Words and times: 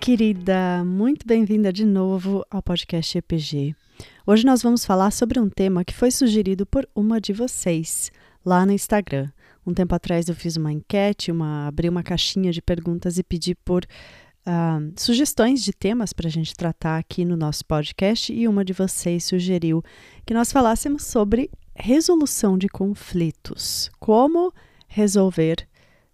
Querida, 0.00 0.82
muito 0.82 1.26
bem-vinda 1.26 1.70
de 1.70 1.84
novo 1.84 2.42
ao 2.50 2.62
podcast 2.62 3.18
EPG. 3.18 3.76
Hoje 4.26 4.46
nós 4.46 4.62
vamos 4.62 4.82
falar 4.82 5.10
sobre 5.10 5.38
um 5.38 5.50
tema 5.50 5.84
que 5.84 5.92
foi 5.92 6.10
sugerido 6.10 6.64
por 6.64 6.88
uma 6.94 7.20
de 7.20 7.34
vocês 7.34 8.10
lá 8.42 8.64
no 8.64 8.72
Instagram. 8.72 9.28
Um 9.64 9.74
tempo 9.74 9.94
atrás 9.94 10.26
eu 10.26 10.34
fiz 10.34 10.56
uma 10.56 10.72
enquete, 10.72 11.30
uma, 11.30 11.66
abri 11.66 11.86
uma 11.86 12.02
caixinha 12.02 12.50
de 12.50 12.62
perguntas 12.62 13.18
e 13.18 13.22
pedi 13.22 13.54
por 13.54 13.84
uh, 13.84 14.90
sugestões 14.96 15.62
de 15.62 15.70
temas 15.70 16.14
para 16.14 16.28
a 16.28 16.30
gente 16.30 16.54
tratar 16.54 16.96
aqui 16.96 17.22
no 17.22 17.36
nosso 17.36 17.62
podcast 17.66 18.32
e 18.32 18.48
uma 18.48 18.64
de 18.64 18.72
vocês 18.72 19.24
sugeriu 19.24 19.84
que 20.24 20.32
nós 20.32 20.50
falássemos 20.50 21.04
sobre 21.04 21.50
resolução 21.74 22.56
de 22.56 22.68
conflitos. 22.68 23.90
Como 24.00 24.50
resolver 24.88 25.68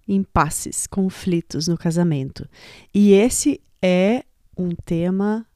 impasses, 0.09 0.89
conflitos 0.89 1.69
no 1.69 1.79
casamento. 1.79 2.49
E 2.93 3.13
esse 3.13 3.61
é 3.87 4.25
um 4.59 4.71
tema, 4.71 5.47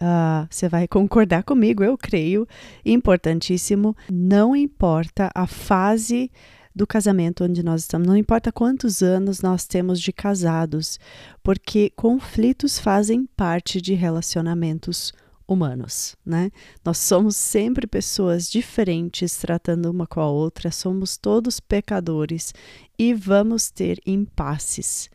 uh, 0.00 0.48
você 0.50 0.66
vai 0.66 0.88
concordar 0.88 1.44
comigo, 1.44 1.84
eu 1.84 1.98
creio, 1.98 2.48
importantíssimo. 2.84 3.94
Não 4.10 4.56
importa 4.56 5.30
a 5.34 5.46
fase 5.46 6.30
do 6.74 6.86
casamento 6.86 7.44
onde 7.44 7.62
nós 7.62 7.82
estamos, 7.82 8.06
não 8.06 8.16
importa 8.16 8.52
quantos 8.52 9.02
anos 9.02 9.40
nós 9.40 9.66
temos 9.66 10.00
de 10.00 10.12
casados, 10.12 10.98
porque 11.42 11.90
conflitos 11.96 12.78
fazem 12.78 13.26
parte 13.36 13.80
de 13.80 13.94
relacionamentos 13.94 15.12
humanos, 15.48 16.16
né? 16.24 16.50
Nós 16.84 16.98
somos 16.98 17.36
sempre 17.36 17.86
pessoas 17.86 18.50
diferentes 18.50 19.36
tratando 19.36 19.90
uma 19.90 20.06
com 20.06 20.20
a 20.20 20.28
outra, 20.28 20.70
somos 20.70 21.16
todos 21.16 21.60
pecadores 21.60 22.52
e 22.98 23.14
vamos 23.14 23.70
ter 23.70 23.98
impasses. 24.04 25.08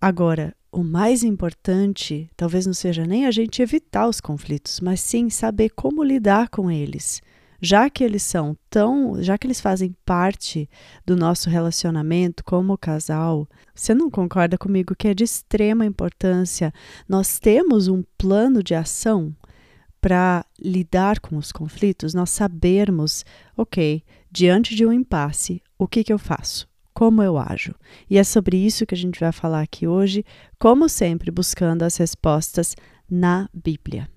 Agora, 0.00 0.54
o 0.72 0.82
mais 0.82 1.22
importante 1.22 2.30
talvez 2.34 2.64
não 2.64 2.72
seja 2.72 3.04
nem 3.04 3.26
a 3.26 3.30
gente 3.30 3.60
evitar 3.60 4.08
os 4.08 4.20
conflitos, 4.20 4.80
mas 4.80 5.00
sim 5.00 5.28
saber 5.28 5.68
como 5.70 6.02
lidar 6.02 6.48
com 6.48 6.70
eles. 6.70 7.20
Já 7.60 7.88
que 7.88 8.02
eles 8.02 8.24
são 8.24 8.56
tão, 8.68 9.22
já 9.22 9.38
que 9.38 9.46
eles 9.46 9.60
fazem 9.60 9.94
parte 10.04 10.68
do 11.06 11.14
nosso 11.14 11.48
relacionamento 11.48 12.42
como 12.42 12.76
casal, 12.76 13.46
você 13.72 13.94
não 13.94 14.10
concorda 14.10 14.58
comigo 14.58 14.96
que 14.96 15.06
é 15.06 15.14
de 15.14 15.22
extrema 15.22 15.86
importância 15.86 16.72
nós 17.08 17.38
temos 17.38 17.86
um 17.86 18.02
plano 18.18 18.62
de 18.64 18.74
ação 18.74 19.32
para 20.00 20.44
lidar 20.58 21.20
com 21.20 21.36
os 21.36 21.52
conflitos, 21.52 22.12
nós 22.12 22.30
sabermos, 22.30 23.24
ok, 23.56 24.02
diante 24.28 24.74
de 24.74 24.84
um 24.84 24.92
impasse, 24.92 25.62
o 25.78 25.86
que, 25.86 26.02
que 26.02 26.12
eu 26.12 26.18
faço? 26.18 26.71
Como 27.02 27.20
eu 27.20 27.36
ajo? 27.36 27.74
E 28.08 28.16
é 28.16 28.22
sobre 28.22 28.56
isso 28.56 28.86
que 28.86 28.94
a 28.94 28.96
gente 28.96 29.18
vai 29.18 29.32
falar 29.32 29.60
aqui 29.60 29.88
hoje, 29.88 30.24
como 30.56 30.88
sempre, 30.88 31.32
buscando 31.32 31.82
as 31.82 31.96
respostas 31.96 32.76
na 33.10 33.50
Bíblia. 33.52 34.08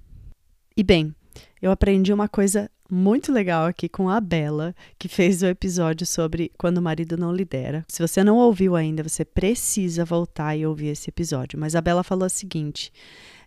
E 0.78 0.84
bem, 0.84 1.12
eu 1.60 1.72
aprendi 1.72 2.14
uma 2.14 2.30
coisa 2.30 2.70
muito 2.88 3.32
legal 3.32 3.66
aqui 3.66 3.90
com 3.90 4.08
a 4.08 4.22
Bela, 4.22 4.76
que 5.00 5.08
fez 5.08 5.42
o 5.42 5.48
episódio 5.48 6.06
sobre 6.06 6.52
quando 6.60 6.78
o 6.78 6.82
marido 6.84 7.18
não 7.18 7.34
lidera. 7.34 7.84
Se 7.88 8.08
você 8.08 8.24
não 8.24 8.38
ouviu 8.38 8.76
ainda, 8.76 9.02
você 9.02 9.26
precisa 9.26 10.06
voltar 10.06 10.56
e 10.56 10.64
ouvir 10.64 10.90
esse 10.90 11.10
episódio. 11.10 11.58
Mas 11.58 11.74
a 11.76 11.82
Bela 11.82 12.04
falou 12.04 12.28
o 12.28 12.30
seguinte: 12.30 12.94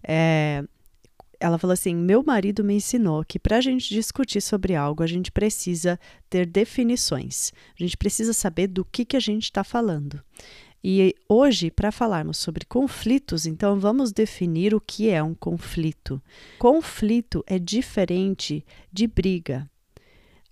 é, 0.03 0.65
ela 1.41 1.59
falou 1.59 1.73
assim: 1.73 1.95
meu 1.95 2.23
marido 2.23 2.65
me 2.65 2.75
ensinou 2.75 3.25
que 3.25 3.39
para 3.39 3.59
a 3.59 3.61
gente 3.61 3.89
discutir 3.93 4.41
sobre 4.41 4.75
algo, 4.75 5.03
a 5.03 5.07
gente 5.07 5.31
precisa 5.31 5.99
ter 6.29 6.47
definições. 6.47 7.53
A 7.79 7.83
gente 7.83 7.97
precisa 7.97 8.33
saber 8.33 8.67
do 8.67 8.85
que, 8.85 9.05
que 9.05 9.17
a 9.17 9.21
gente 9.21 9.45
está 9.45 9.63
falando. 9.63 10.21
E 10.83 11.15
hoje, 11.29 11.71
para 11.71 11.91
falarmos 11.91 12.39
sobre 12.39 12.65
conflitos, 12.65 13.47
então 13.47 13.79
vamos 13.81 14.13
definir 14.13 14.75
o 14.75 14.81
que 14.81 15.11
é 15.11 15.23
um 15.23 15.35
conflito. 15.35 16.23
Conflito 16.59 17.43
é 17.47 17.59
diferente 17.59 18.65
de 18.93 19.07
briga. 19.07 19.69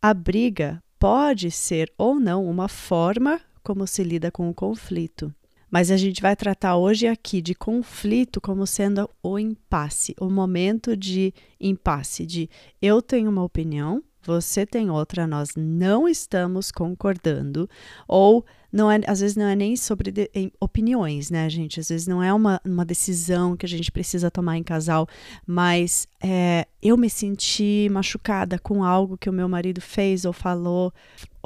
A 0.02 0.12
briga 0.12 0.82
pode 0.98 1.50
ser 1.50 1.92
ou 1.96 2.18
não 2.18 2.44
uma 2.44 2.68
forma 2.68 3.40
como 3.62 3.86
se 3.86 4.02
lida 4.02 4.30
com 4.30 4.48
o 4.48 4.54
conflito. 4.54 5.32
Mas 5.70 5.90
a 5.90 5.96
gente 5.96 6.22
vai 6.22 6.36
tratar 6.36 6.76
hoje 6.76 7.06
aqui 7.06 7.40
de 7.42 7.54
conflito 7.54 8.40
como 8.40 8.66
sendo 8.66 9.08
o 9.22 9.38
impasse, 9.38 10.14
o 10.20 10.30
momento 10.30 10.96
de 10.96 11.34
impasse, 11.60 12.24
de 12.24 12.48
eu 12.80 13.02
tenho 13.02 13.30
uma 13.30 13.42
opinião, 13.42 14.02
você 14.22 14.66
tem 14.66 14.90
outra, 14.90 15.26
nós 15.26 15.50
não 15.56 16.08
estamos 16.08 16.72
concordando, 16.72 17.68
ou 18.08 18.44
não 18.72 18.90
é, 18.90 19.00
às 19.06 19.20
vezes 19.20 19.36
não 19.36 19.46
é 19.46 19.54
nem 19.54 19.76
sobre 19.76 20.10
de, 20.10 20.28
opiniões, 20.60 21.30
né, 21.30 21.48
gente? 21.48 21.80
Às 21.80 21.88
vezes 21.88 22.06
não 22.06 22.22
é 22.22 22.32
uma, 22.34 22.60
uma 22.64 22.84
decisão 22.84 23.56
que 23.56 23.64
a 23.64 23.68
gente 23.68 23.90
precisa 23.90 24.30
tomar 24.30 24.58
em 24.58 24.62
casal, 24.62 25.06
mas 25.46 26.06
é, 26.20 26.66
eu 26.82 26.96
me 26.96 27.08
senti 27.08 27.88
machucada 27.90 28.58
com 28.58 28.84
algo 28.84 29.16
que 29.16 29.30
o 29.30 29.32
meu 29.32 29.48
marido 29.48 29.80
fez 29.80 30.24
ou 30.24 30.32
falou, 30.32 30.92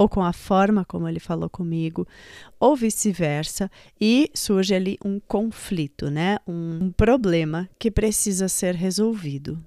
ou 0.01 0.09
com 0.09 0.23
a 0.23 0.33
forma 0.33 0.83
como 0.83 1.07
ele 1.07 1.19
falou 1.19 1.47
comigo, 1.47 2.07
ou 2.59 2.75
vice-versa, 2.75 3.69
e 3.99 4.31
surge 4.33 4.73
ali 4.73 4.97
um 5.05 5.19
conflito, 5.19 6.09
né? 6.09 6.39
Um, 6.47 6.91
problema 6.91 7.69
que 7.77 7.91
precisa 7.91 8.47
ser 8.47 8.73
resolvido. 8.73 9.63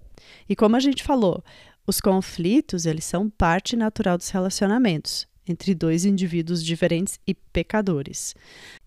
E 0.49 0.57
como 0.57 0.75
a 0.75 0.81
gente 0.81 1.05
falou, 1.05 1.41
os 1.87 2.01
conflitos, 2.01 2.85
eles 2.85 3.05
são 3.05 3.31
parte 3.31 3.77
natural 3.77 4.19
dos 4.19 4.29
relacionamentos 4.31 5.25
entre 5.47 5.73
dois 5.73 6.05
indivíduos 6.05 6.65
diferentes 6.65 7.21
e 7.25 7.33
pecadores. 7.33 8.35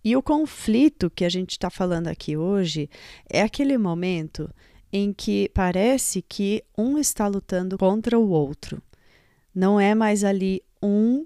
E 0.03 0.17
o 0.17 0.21
conflito 0.21 1.09
que 1.09 1.23
a 1.23 1.29
gente 1.29 1.51
está 1.51 1.69
falando 1.69 2.07
aqui 2.07 2.35
hoje 2.35 2.89
é 3.29 3.41
aquele 3.41 3.77
momento 3.77 4.53
em 4.91 5.13
que 5.13 5.49
parece 5.53 6.21
que 6.21 6.61
um 6.77 6.97
está 6.97 7.25
lutando 7.25 7.77
contra 7.77 8.19
o 8.19 8.29
outro. 8.31 8.81
Não 9.55 9.79
é 9.79 9.95
mais 9.95 10.25
ali 10.25 10.61
um 10.81 11.25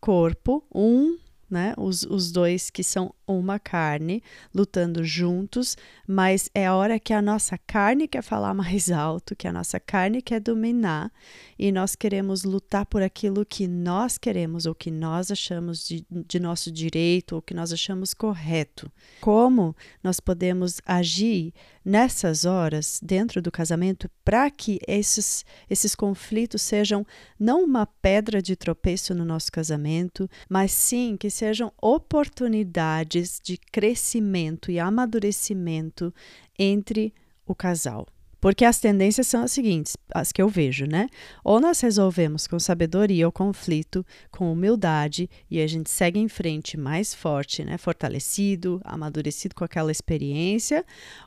corpo, 0.00 0.64
um 0.74 1.16
né? 1.48 1.74
Os, 1.76 2.02
os 2.02 2.32
dois 2.32 2.70
que 2.70 2.82
são 2.82 3.14
uma 3.26 3.58
carne, 3.58 4.22
lutando 4.54 5.04
juntos, 5.04 5.76
mas 6.06 6.48
é 6.54 6.66
a 6.66 6.74
hora 6.74 6.98
que 6.98 7.12
a 7.12 7.20
nossa 7.20 7.58
carne 7.58 8.06
quer 8.06 8.22
falar 8.22 8.54
mais 8.54 8.90
alto, 8.90 9.34
que 9.34 9.48
a 9.48 9.52
nossa 9.52 9.80
carne 9.80 10.22
quer 10.22 10.40
dominar, 10.40 11.10
e 11.58 11.72
nós 11.72 11.96
queremos 11.96 12.44
lutar 12.44 12.86
por 12.86 13.02
aquilo 13.02 13.44
que 13.44 13.66
nós 13.66 14.18
queremos, 14.18 14.66
ou 14.66 14.74
que 14.74 14.90
nós 14.90 15.30
achamos 15.30 15.86
de, 15.86 16.06
de 16.10 16.38
nosso 16.38 16.70
direito, 16.70 17.36
ou 17.36 17.42
que 17.42 17.54
nós 17.54 17.72
achamos 17.72 18.14
correto. 18.14 18.90
Como 19.20 19.74
nós 20.02 20.20
podemos 20.20 20.80
agir 20.86 21.52
nessas 21.84 22.44
horas 22.44 22.98
dentro 23.00 23.40
do 23.40 23.50
casamento 23.50 24.10
para 24.24 24.50
que 24.50 24.80
esses, 24.88 25.44
esses 25.70 25.94
conflitos 25.94 26.60
sejam 26.60 27.06
não 27.38 27.62
uma 27.62 27.86
pedra 27.86 28.42
de 28.42 28.56
tropeço 28.56 29.14
no 29.14 29.24
nosso 29.24 29.52
casamento, 29.52 30.28
mas 30.48 30.72
sim 30.72 31.16
que 31.16 31.30
sejam 31.30 31.72
oportunidades 31.80 33.15
de 33.42 33.56
crescimento 33.56 34.70
e 34.70 34.78
amadurecimento 34.78 36.12
entre 36.58 37.12
o 37.46 37.54
casal. 37.54 38.06
Porque 38.40 38.64
as 38.64 38.78
tendências 38.78 39.26
são 39.26 39.42
as 39.42 39.52
seguintes, 39.52 39.96
as 40.14 40.30
que 40.30 40.40
eu 40.40 40.48
vejo, 40.48 40.86
né? 40.86 41.08
Ou 41.42 41.58
nós 41.60 41.80
resolvemos 41.80 42.46
com 42.46 42.58
sabedoria 42.58 43.26
o 43.26 43.32
conflito, 43.32 44.04
com 44.30 44.52
humildade, 44.52 45.28
e 45.50 45.60
a 45.60 45.66
gente 45.66 45.90
segue 45.90 46.20
em 46.20 46.28
frente 46.28 46.76
mais 46.76 47.14
forte, 47.14 47.64
né? 47.64 47.78
Fortalecido, 47.78 48.80
amadurecido 48.84 49.54
com 49.54 49.64
aquela 49.64 49.90
experiência, 49.90 50.84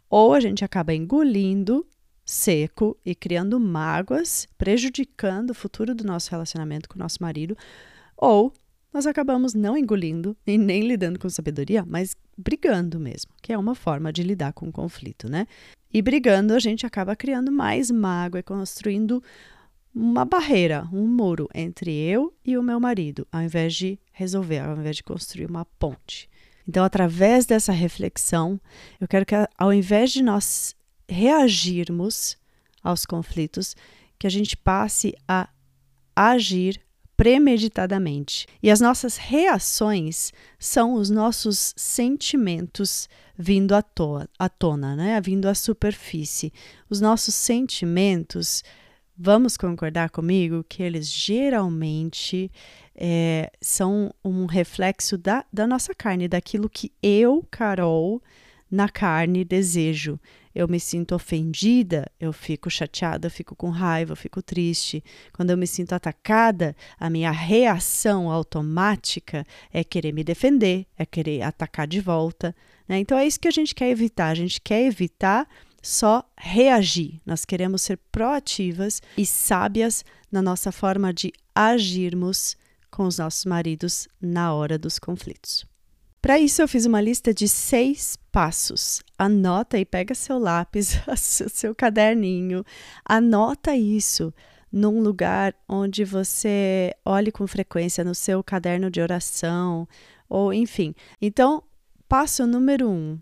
ou 0.09 0.33
a 0.33 0.39
gente 0.39 0.63
acaba 0.63 0.93
engolindo 0.93 1.85
seco 2.23 2.95
e 3.03 3.15
criando 3.15 3.59
mágoas, 3.59 4.47
prejudicando 4.55 5.49
o 5.49 5.55
futuro 5.55 5.95
do 5.95 6.03
nosso 6.03 6.29
relacionamento 6.29 6.87
com 6.87 6.95
o 6.95 6.99
nosso 6.99 7.17
marido, 7.21 7.57
ou 8.15 8.53
nós 8.93 9.05
acabamos 9.05 9.53
não 9.53 9.77
engolindo 9.77 10.35
e 10.45 10.57
nem 10.57 10.87
lidando 10.87 11.19
com 11.19 11.29
sabedoria, 11.29 11.85
mas 11.85 12.15
brigando 12.37 12.99
mesmo, 12.99 13.31
que 13.41 13.53
é 13.53 13.57
uma 13.57 13.75
forma 13.75 14.11
de 14.11 14.23
lidar 14.23 14.53
com 14.53 14.67
o 14.67 14.71
conflito, 14.71 15.29
né? 15.29 15.45
E 15.93 16.01
brigando, 16.01 16.53
a 16.53 16.59
gente 16.59 16.85
acaba 16.85 17.15
criando 17.15 17.51
mais 17.51 17.89
mágoa 17.89 18.39
e 18.39 18.43
construindo 18.43 19.23
uma 19.93 20.23
barreira, 20.23 20.87
um 20.93 21.07
muro 21.07 21.47
entre 21.53 21.91
eu 21.91 22.33
e 22.45 22.57
o 22.57 22.63
meu 22.63 22.79
marido, 22.79 23.27
ao 23.31 23.41
invés 23.41 23.73
de 23.73 23.99
resolver, 24.11 24.59
ao 24.59 24.77
invés 24.77 24.97
de 24.97 25.03
construir 25.03 25.47
uma 25.47 25.65
ponte. 25.65 26.29
Então, 26.67 26.83
através 26.83 27.45
dessa 27.47 27.71
reflexão, 27.71 28.61
eu 29.01 29.07
quero 29.07 29.25
que, 29.25 29.33
ao 29.57 29.73
invés 29.73 30.11
de 30.11 30.21
nós 30.21 30.75
reagirmos 31.07 32.37
aos 32.83 33.05
conflitos, 33.05 33.75
que 34.19 34.27
a 34.27 34.29
gente 34.29 34.55
passe 34.55 35.15
a 35.27 35.49
agir 36.15 36.79
premeditadamente. 37.19 38.47
E 38.63 38.71
as 38.71 38.79
nossas 38.79 39.17
reações 39.17 40.31
são 40.57 40.93
os 40.93 41.09
nossos 41.09 41.73
sentimentos 41.75 43.09
vindo 43.37 43.75
à, 43.75 43.81
toa, 43.81 44.25
à 44.39 44.47
tona, 44.47 44.95
né? 44.95 45.19
vindo 45.19 45.45
à 45.47 45.53
superfície. 45.53 46.53
Os 46.89 47.01
nossos 47.01 47.35
sentimentos, 47.35 48.63
vamos 49.17 49.57
concordar 49.57 50.11
comigo 50.11 50.63
que 50.63 50.81
eles 50.81 51.11
geralmente 51.11 52.49
é, 52.95 53.51
são 53.59 54.13
um 54.23 54.45
reflexo 54.45 55.17
da, 55.17 55.43
da 55.51 55.67
nossa 55.67 55.93
carne, 55.93 56.25
daquilo 56.25 56.69
que 56.69 56.89
eu, 57.03 57.45
Carol, 57.51 58.23
na 58.71 58.87
carne 58.87 59.43
desejo 59.43 60.17
eu 60.53 60.67
me 60.67 60.79
sinto 60.79 61.15
ofendida, 61.15 62.09
eu 62.19 62.33
fico 62.33 62.69
chateada, 62.69 63.27
eu 63.27 63.31
fico 63.31 63.55
com 63.55 63.69
raiva, 63.69 64.13
eu 64.13 64.17
fico 64.17 64.41
triste. 64.41 65.03
Quando 65.33 65.51
eu 65.51 65.57
me 65.57 65.67
sinto 65.67 65.93
atacada, 65.93 66.75
a 66.99 67.09
minha 67.09 67.31
reação 67.31 68.31
automática 68.31 69.45
é 69.71 69.83
querer 69.83 70.11
me 70.11 70.23
defender, 70.23 70.85
é 70.97 71.05
querer 71.05 71.41
atacar 71.43 71.87
de 71.87 71.99
volta. 72.01 72.55
Né? 72.87 72.99
Então 72.99 73.17
é 73.17 73.25
isso 73.25 73.39
que 73.39 73.47
a 73.47 73.51
gente 73.51 73.75
quer 73.75 73.89
evitar. 73.89 74.29
A 74.29 74.35
gente 74.35 74.59
quer 74.59 74.83
evitar 74.83 75.47
só 75.81 76.23
reagir. 76.37 77.21
Nós 77.25 77.45
queremos 77.45 77.81
ser 77.81 77.97
proativas 78.11 79.01
e 79.17 79.25
sábias 79.25 80.03
na 80.31 80.41
nossa 80.41 80.71
forma 80.71 81.13
de 81.13 81.31
agirmos 81.53 82.57
com 82.89 83.03
os 83.05 83.17
nossos 83.17 83.45
maridos 83.45 84.07
na 84.19 84.53
hora 84.53 84.77
dos 84.77 84.97
conflitos. 84.97 85.68
Para 86.21 86.37
isso, 86.37 86.61
eu 86.61 86.67
fiz 86.67 86.85
uma 86.85 86.99
lista 86.99 87.33
de 87.33 87.47
seis 87.47 88.17
passos. 88.31 89.01
Anota 89.17 89.77
e 89.77 89.85
pega 89.85 90.13
seu 90.13 90.37
lápis, 90.37 90.99
seu 91.17 91.73
caderninho, 91.73 92.63
anota 93.05 93.75
isso 93.75 94.33
num 94.71 95.01
lugar 95.01 95.55
onde 95.67 96.03
você 96.05 96.93
olhe 97.03 97.31
com 97.31 97.47
frequência 97.47 98.03
no 98.03 98.13
seu 98.13 98.43
caderno 98.43 98.89
de 98.91 99.01
oração, 99.01 99.87
ou 100.27 100.53
enfim. 100.53 100.93
Então, 101.21 101.63
passo 102.07 102.45
número 102.45 102.89
um. 102.89 103.19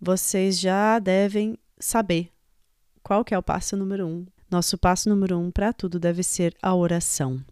Vocês 0.00 0.58
já 0.58 0.98
devem 0.98 1.56
saber 1.78 2.30
qual 3.02 3.24
que 3.24 3.34
é 3.34 3.38
o 3.38 3.42
passo 3.42 3.76
número 3.76 4.06
um. 4.06 4.26
Nosso 4.50 4.76
passo 4.76 5.08
número 5.08 5.38
um 5.38 5.50
para 5.50 5.72
tudo 5.72 5.98
deve 5.98 6.22
ser 6.22 6.54
a 6.60 6.74
oração. 6.74 7.42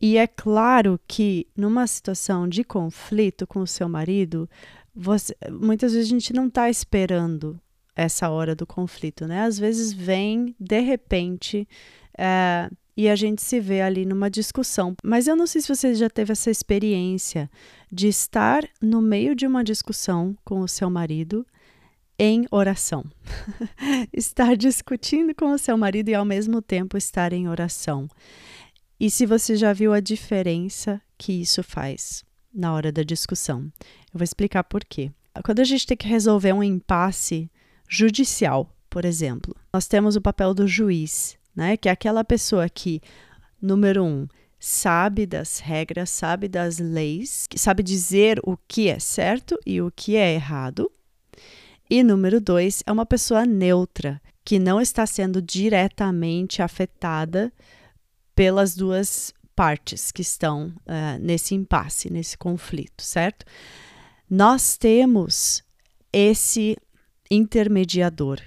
E 0.00 0.16
é 0.18 0.26
claro 0.26 1.00
que 1.06 1.46
numa 1.56 1.86
situação 1.86 2.48
de 2.48 2.62
conflito 2.62 3.46
com 3.46 3.60
o 3.60 3.66
seu 3.66 3.88
marido, 3.88 4.48
você, 4.94 5.34
muitas 5.50 5.92
vezes 5.92 6.08
a 6.08 6.14
gente 6.14 6.32
não 6.32 6.48
está 6.48 6.68
esperando 6.68 7.58
essa 7.94 8.28
hora 8.28 8.54
do 8.54 8.66
conflito, 8.66 9.26
né? 9.26 9.42
Às 9.42 9.58
vezes 9.58 9.92
vem 9.92 10.54
de 10.60 10.80
repente 10.80 11.66
é, 12.16 12.70
e 12.96 13.08
a 13.08 13.16
gente 13.16 13.42
se 13.42 13.58
vê 13.58 13.80
ali 13.80 14.04
numa 14.04 14.30
discussão. 14.30 14.94
Mas 15.02 15.26
eu 15.26 15.34
não 15.34 15.46
sei 15.46 15.62
se 15.62 15.74
você 15.74 15.94
já 15.94 16.08
teve 16.08 16.32
essa 16.32 16.50
experiência 16.50 17.50
de 17.90 18.08
estar 18.08 18.68
no 18.80 19.00
meio 19.00 19.34
de 19.34 19.46
uma 19.46 19.64
discussão 19.64 20.36
com 20.44 20.60
o 20.60 20.68
seu 20.68 20.90
marido 20.90 21.46
em 22.18 22.46
oração. 22.50 23.04
estar 24.12 24.56
discutindo 24.56 25.34
com 25.34 25.52
o 25.52 25.58
seu 25.58 25.76
marido 25.76 26.08
e 26.08 26.14
ao 26.14 26.24
mesmo 26.24 26.62
tempo 26.62 26.96
estar 26.96 27.32
em 27.32 27.48
oração. 27.48 28.08
E 28.98 29.10
se 29.10 29.26
você 29.26 29.56
já 29.56 29.72
viu 29.72 29.92
a 29.92 30.00
diferença 30.00 31.00
que 31.18 31.32
isso 31.32 31.62
faz 31.62 32.24
na 32.56 32.72
hora 32.72 32.90
da 32.90 33.02
discussão. 33.02 33.70
Eu 34.12 34.18
vou 34.18 34.24
explicar 34.24 34.64
por 34.64 34.82
quê. 34.84 35.10
Quando 35.44 35.60
a 35.60 35.64
gente 35.64 35.86
tem 35.86 35.96
que 35.96 36.08
resolver 36.08 36.52
um 36.54 36.62
impasse 36.62 37.50
judicial, 37.88 38.74
por 38.88 39.04
exemplo, 39.04 39.54
nós 39.72 39.86
temos 39.86 40.16
o 40.16 40.20
papel 40.20 40.54
do 40.54 40.66
juiz, 40.66 41.36
né? 41.54 41.76
Que 41.76 41.90
é 41.90 41.92
aquela 41.92 42.24
pessoa 42.24 42.66
que, 42.68 43.02
número 43.60 44.02
um, 44.02 44.26
sabe 44.58 45.26
das 45.26 45.58
regras, 45.58 46.08
sabe 46.08 46.48
das 46.48 46.78
leis, 46.78 47.46
sabe 47.54 47.82
dizer 47.82 48.40
o 48.42 48.56
que 48.66 48.88
é 48.88 48.98
certo 48.98 49.58
e 49.66 49.82
o 49.82 49.92
que 49.94 50.16
é 50.16 50.32
errado. 50.32 50.90
E 51.90 52.02
número 52.02 52.40
dois, 52.40 52.82
é 52.86 52.90
uma 52.90 53.04
pessoa 53.04 53.44
neutra, 53.44 54.20
que 54.42 54.58
não 54.58 54.80
está 54.80 55.06
sendo 55.06 55.42
diretamente 55.42 56.62
afetada 56.62 57.52
pelas 58.36 58.76
duas 58.76 59.34
partes 59.56 60.12
que 60.12 60.20
estão 60.20 60.68
uh, 60.68 61.18
nesse 61.18 61.54
impasse, 61.54 62.12
nesse 62.12 62.36
conflito, 62.36 63.02
certo? 63.02 63.46
Nós 64.28 64.76
temos 64.76 65.64
esse 66.12 66.76
intermediador, 67.30 68.40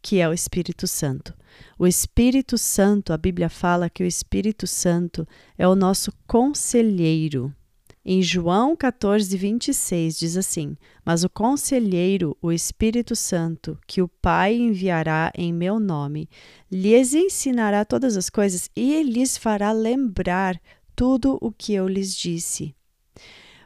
que 0.00 0.20
é 0.20 0.28
o 0.28 0.32
Espírito 0.32 0.86
Santo. 0.86 1.34
O 1.78 1.86
Espírito 1.86 2.56
Santo, 2.56 3.12
a 3.12 3.18
Bíblia 3.18 3.48
fala 3.48 3.90
que 3.90 4.04
o 4.04 4.06
Espírito 4.06 4.66
Santo 4.66 5.26
é 5.58 5.66
o 5.66 5.74
nosso 5.74 6.12
conselheiro. 6.26 7.52
Em 8.06 8.20
João 8.20 8.76
14, 8.76 9.34
26 9.34 10.18
diz 10.18 10.36
assim: 10.36 10.76
Mas 11.02 11.24
o 11.24 11.30
conselheiro, 11.30 12.36
o 12.42 12.52
Espírito 12.52 13.16
Santo, 13.16 13.78
que 13.86 14.02
o 14.02 14.08
Pai 14.08 14.54
enviará 14.54 15.32
em 15.34 15.54
meu 15.54 15.80
nome, 15.80 16.28
lhes 16.70 17.14
ensinará 17.14 17.82
todas 17.82 18.14
as 18.18 18.28
coisas 18.28 18.68
e 18.76 19.02
lhes 19.02 19.38
fará 19.38 19.72
lembrar 19.72 20.60
tudo 20.94 21.38
o 21.40 21.50
que 21.50 21.72
eu 21.72 21.88
lhes 21.88 22.14
disse. 22.14 22.74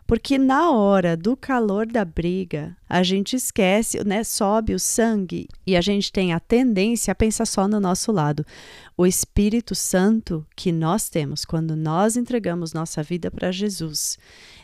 Porque 0.08 0.38
na 0.38 0.70
hora 0.70 1.14
do 1.14 1.36
calor 1.36 1.86
da 1.86 2.02
briga, 2.02 2.74
a 2.88 3.02
gente 3.02 3.36
esquece, 3.36 4.02
né? 4.04 4.24
Sobe 4.24 4.74
o 4.74 4.78
sangue 4.78 5.46
e 5.66 5.76
a 5.76 5.82
gente 5.82 6.10
tem 6.10 6.32
a 6.32 6.40
tendência 6.40 7.12
a 7.12 7.14
pensar 7.14 7.44
só 7.44 7.68
no 7.68 7.78
nosso 7.78 8.10
lado. 8.10 8.42
O 8.96 9.06
Espírito 9.06 9.74
Santo 9.74 10.46
que 10.56 10.72
nós 10.72 11.10
temos 11.10 11.44
quando 11.44 11.76
nós 11.76 12.16
entregamos 12.16 12.72
nossa 12.72 13.02
vida 13.02 13.30
para 13.30 13.52
Jesus 13.52 14.18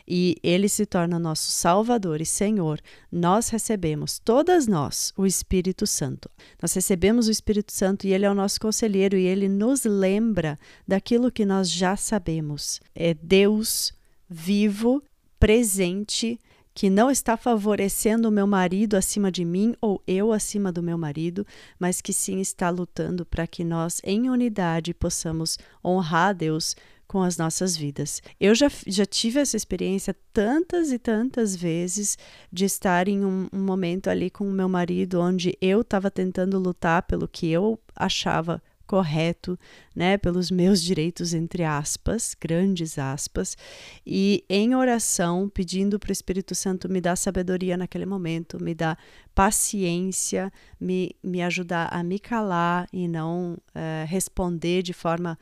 e 0.07 0.35
ele 0.41 0.67
se 0.67 0.83
torna 0.83 1.19
nosso 1.19 1.51
Salvador 1.51 2.21
e 2.21 2.25
Senhor, 2.25 2.81
nós 3.11 3.49
recebemos, 3.49 4.17
todas 4.17 4.65
nós, 4.65 5.13
o 5.15 5.27
Espírito 5.27 5.85
Santo. 5.85 6.27
Nós 6.59 6.73
recebemos 6.73 7.27
o 7.27 7.31
Espírito 7.31 7.71
Santo 7.71 8.07
e 8.07 8.13
ele 8.13 8.25
é 8.25 8.31
o 8.31 8.35
nosso 8.35 8.59
conselheiro 8.59 9.15
e 9.15 9.27
ele 9.27 9.47
nos 9.47 9.83
lembra 9.83 10.57
daquilo 10.87 11.31
que 11.31 11.45
nós 11.45 11.69
já 11.69 11.95
sabemos. 11.95 12.81
É 12.95 13.13
Deus 13.13 13.93
vivo 14.27 15.03
presente 15.45 16.39
que 16.73 16.89
não 16.89 17.11
está 17.11 17.37
favorecendo 17.37 18.29
o 18.29 18.31
meu 18.31 18.47
marido 18.47 18.97
acima 18.97 19.31
de 19.31 19.45
mim 19.45 19.75
ou 19.79 20.01
eu 20.07 20.33
acima 20.33 20.71
do 20.71 20.81
meu 20.81 20.97
marido, 20.97 21.45
mas 21.79 22.01
que 22.01 22.11
sim 22.11 22.41
está 22.41 22.71
lutando 22.71 23.23
para 23.23 23.45
que 23.45 23.63
nós, 23.63 24.01
em 24.03 24.27
unidade, 24.27 24.91
possamos 24.91 25.59
honrar 25.85 26.29
a 26.29 26.33
Deus 26.33 26.75
com 27.07 27.21
as 27.21 27.37
nossas 27.37 27.77
vidas. 27.77 28.23
Eu 28.39 28.55
já, 28.55 28.71
já 28.87 29.05
tive 29.05 29.39
essa 29.39 29.55
experiência 29.55 30.15
tantas 30.33 30.91
e 30.91 30.97
tantas 30.97 31.55
vezes 31.55 32.17
de 32.51 32.65
estar 32.65 33.07
em 33.07 33.23
um, 33.23 33.47
um 33.53 33.63
momento 33.63 34.09
ali 34.09 34.31
com 34.31 34.49
o 34.49 34.51
meu 34.51 34.67
marido 34.67 35.21
onde 35.21 35.55
eu 35.61 35.81
estava 35.81 36.09
tentando 36.09 36.57
lutar 36.57 37.03
pelo 37.03 37.27
que 37.27 37.51
eu 37.51 37.79
achava 37.95 38.59
correto, 38.85 39.57
né, 39.95 40.17
pelos 40.17 40.49
meus 40.51 40.81
direitos 40.81 41.33
entre 41.33 41.63
aspas, 41.63 42.35
grandes 42.39 42.97
aspas, 42.97 43.57
e 44.05 44.43
em 44.49 44.75
oração 44.75 45.49
pedindo 45.49 45.99
para 45.99 46.09
o 46.09 46.11
Espírito 46.11 46.55
Santo 46.55 46.89
me 46.89 47.01
dar 47.01 47.15
sabedoria 47.15 47.75
naquele 47.75 48.05
momento, 48.05 48.61
me 48.61 48.73
dar 48.73 48.97
paciência, 49.33 50.51
me, 50.79 51.11
me 51.23 51.41
ajudar 51.41 51.87
a 51.91 52.03
me 52.03 52.19
calar 52.19 52.87
e 52.91 53.07
não 53.07 53.57
é, 53.73 54.05
responder 54.07 54.81
de 54.81 54.93
forma 54.93 55.37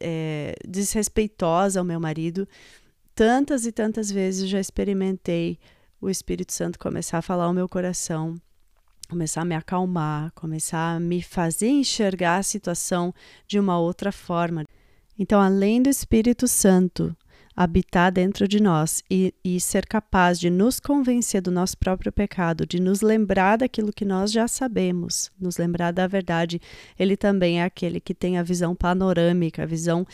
é, 0.00 0.54
desrespeitosa 0.66 1.78
ao 1.78 1.84
meu 1.84 2.00
marido. 2.00 2.48
Tantas 3.14 3.66
e 3.66 3.72
tantas 3.72 4.10
vezes 4.10 4.48
já 4.48 4.58
experimentei 4.60 5.58
o 6.00 6.08
Espírito 6.08 6.52
Santo 6.52 6.78
começar 6.78 7.18
a 7.18 7.22
falar 7.22 7.44
ao 7.44 7.52
meu 7.52 7.68
coração 7.68 8.34
começar 9.10 9.42
a 9.42 9.44
me 9.44 9.56
acalmar, 9.56 10.30
começar 10.34 10.96
a 10.96 11.00
me 11.00 11.20
fazer 11.20 11.68
enxergar 11.68 12.36
a 12.36 12.42
situação 12.42 13.12
de 13.46 13.58
uma 13.58 13.78
outra 13.78 14.12
forma. 14.12 14.64
Então, 15.18 15.40
além 15.40 15.82
do 15.82 15.90
Espírito 15.90 16.46
Santo 16.46 17.14
habitar 17.56 18.10
dentro 18.10 18.48
de 18.48 18.62
nós 18.62 19.02
e, 19.10 19.34
e, 19.44 19.60
ser 19.60 19.84
capaz 19.84 20.38
de 20.38 20.48
nos 20.48 20.80
convencer 20.80 21.42
do 21.42 21.50
nosso 21.50 21.76
próprio 21.76 22.10
pecado, 22.10 22.64
de 22.64 22.80
nos 22.80 23.02
lembrar 23.02 23.58
daquilo 23.58 23.92
que 23.92 24.04
nós 24.04 24.32
já 24.32 24.48
sabemos, 24.48 25.30
nos 25.38 25.58
lembrar 25.58 25.92
da 25.92 26.06
verdade, 26.06 26.60
ele 26.98 27.16
também 27.16 27.60
é 27.60 27.64
aquele 27.64 28.00
que 28.00 28.14
tem 28.14 28.38
a 28.38 28.42
visão 28.42 28.74
panorâmica, 28.74 29.64
a 29.64 29.66
visão 29.66 30.06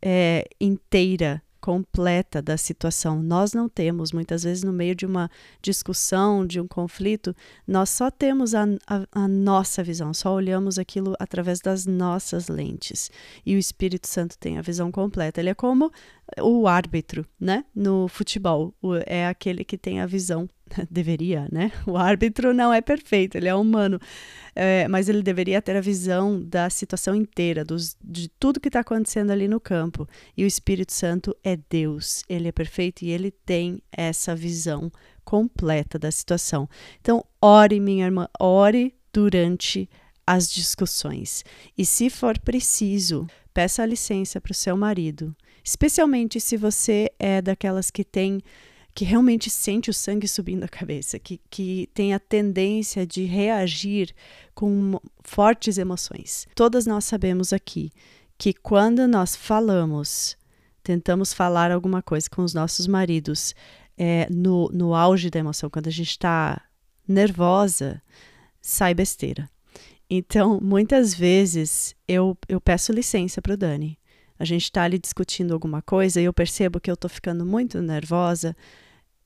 é, 0.00 0.48
inteira 0.60 1.42
completa 1.64 2.42
da 2.42 2.58
situação. 2.58 3.22
Nós 3.22 3.54
não 3.54 3.70
temos, 3.70 4.12
muitas 4.12 4.42
vezes, 4.42 4.62
no 4.62 4.70
meio 4.70 4.94
de 4.94 5.06
uma 5.06 5.30
discussão, 5.62 6.46
de 6.46 6.60
um 6.60 6.68
conflito, 6.68 7.34
nós 7.66 7.88
só 7.88 8.10
temos 8.10 8.54
a, 8.54 8.64
a, 8.86 9.06
a, 9.10 9.26
nossa 9.26 9.82
visão, 9.82 10.12
só 10.12 10.34
olhamos 10.34 10.78
aquilo 10.78 11.14
através 11.18 11.60
das 11.60 11.86
nossas 11.86 12.48
lentes. 12.48 13.10
E 13.46 13.56
o 13.56 13.58
Espírito 13.58 14.06
Santo 14.06 14.36
tem 14.36 14.58
a 14.58 14.60
visão 14.60 14.92
completa. 14.92 15.40
Ele 15.40 15.48
é 15.48 15.54
como 15.54 15.90
o 16.40 16.66
árbitro, 16.66 17.26
né? 17.38 17.64
No 17.74 18.08
futebol, 18.08 18.74
é 19.06 19.26
aquele 19.26 19.64
que 19.64 19.76
tem 19.76 20.00
a 20.00 20.06
visão 20.06 20.48
deveria, 20.90 21.48
né? 21.52 21.70
O 21.86 21.96
árbitro 21.96 22.52
não 22.52 22.72
é 22.72 22.80
perfeito, 22.80 23.36
ele 23.36 23.48
é 23.48 23.54
humano, 23.54 23.98
é, 24.54 24.88
mas 24.88 25.08
ele 25.08 25.22
deveria 25.22 25.60
ter 25.60 25.76
a 25.76 25.80
visão 25.80 26.42
da 26.42 26.68
situação 26.70 27.14
inteira, 27.14 27.64
dos, 27.64 27.96
de 28.02 28.28
tudo 28.28 28.60
que 28.60 28.68
está 28.68 28.80
acontecendo 28.80 29.30
ali 29.30 29.46
no 29.48 29.60
campo. 29.60 30.08
E 30.36 30.44
o 30.44 30.46
Espírito 30.46 30.92
Santo 30.92 31.36
é 31.42 31.56
Deus, 31.68 32.22
ele 32.28 32.48
é 32.48 32.52
perfeito 32.52 33.02
e 33.02 33.10
ele 33.10 33.30
tem 33.30 33.80
essa 33.92 34.34
visão 34.34 34.90
completa 35.24 35.98
da 35.98 36.10
situação. 36.10 36.68
Então, 37.00 37.24
ore, 37.40 37.80
minha 37.80 38.04
irmã, 38.04 38.28
ore 38.38 38.94
durante 39.12 39.88
as 40.26 40.50
discussões. 40.50 41.44
E 41.76 41.84
se 41.84 42.08
for 42.08 42.38
preciso, 42.38 43.26
peça 43.52 43.84
licença 43.84 44.40
para 44.40 44.52
o 44.52 44.54
seu 44.54 44.76
marido, 44.76 45.34
especialmente 45.64 46.38
se 46.38 46.56
você 46.56 47.10
é 47.18 47.40
daquelas 47.40 47.90
que 47.90 48.04
tem 48.04 48.42
que 48.94 49.04
realmente 49.04 49.50
sente 49.50 49.90
o 49.90 49.94
sangue 49.94 50.28
subindo 50.28 50.62
a 50.62 50.68
cabeça, 50.68 51.18
que, 51.18 51.40
que 51.50 51.88
tem 51.92 52.14
a 52.14 52.20
tendência 52.20 53.04
de 53.04 53.24
reagir 53.24 54.14
com 54.54 55.00
fortes 55.24 55.78
emoções. 55.78 56.46
Todas 56.54 56.86
nós 56.86 57.04
sabemos 57.04 57.52
aqui 57.52 57.90
que 58.38 58.52
quando 58.52 59.08
nós 59.08 59.34
falamos, 59.34 60.36
tentamos 60.80 61.34
falar 61.34 61.72
alguma 61.72 62.02
coisa 62.02 62.30
com 62.30 62.42
os 62.42 62.54
nossos 62.54 62.86
maridos 62.86 63.52
é, 63.98 64.28
no, 64.30 64.68
no 64.68 64.94
auge 64.94 65.28
da 65.28 65.40
emoção, 65.40 65.68
quando 65.68 65.88
a 65.88 65.92
gente 65.92 66.10
está 66.10 66.62
nervosa, 67.06 68.00
sai 68.60 68.94
besteira. 68.94 69.50
Então, 70.08 70.60
muitas 70.62 71.14
vezes 71.14 71.96
eu, 72.06 72.36
eu 72.48 72.60
peço 72.60 72.92
licença 72.92 73.42
para 73.42 73.54
o 73.54 73.56
Dani. 73.56 73.98
A 74.38 74.44
gente 74.44 74.64
está 74.64 74.82
ali 74.82 74.98
discutindo 74.98 75.54
alguma 75.54 75.80
coisa 75.80 76.20
e 76.20 76.24
eu 76.24 76.32
percebo 76.32 76.80
que 76.80 76.90
eu 76.90 76.94
estou 76.94 77.08
ficando 77.08 77.46
muito 77.46 77.80
nervosa 77.80 78.56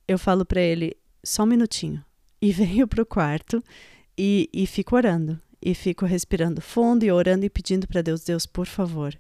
eu 0.09 0.19
falo 0.19 0.47
para 0.47 0.63
ele 0.63 0.97
só 1.23 1.43
um 1.43 1.47
minutinho. 1.47 2.03
E 2.41 2.53
venho 2.53 2.87
para 2.87 3.03
o 3.03 3.05
quarto 3.05 3.61
e, 4.17 4.49
e 4.55 4.65
fico 4.65 4.95
orando 4.95 5.41
e 5.61 5.75
fico 5.75 6.07
respirando 6.07 6.61
fundo 6.61 7.05
e 7.05 7.11
orando 7.11 7.45
e 7.45 7.51
pedindo 7.51 7.89
para 7.89 8.01
Deus, 8.01 8.23
Deus, 8.23 8.47
por 8.47 8.65
favor, 8.65 9.13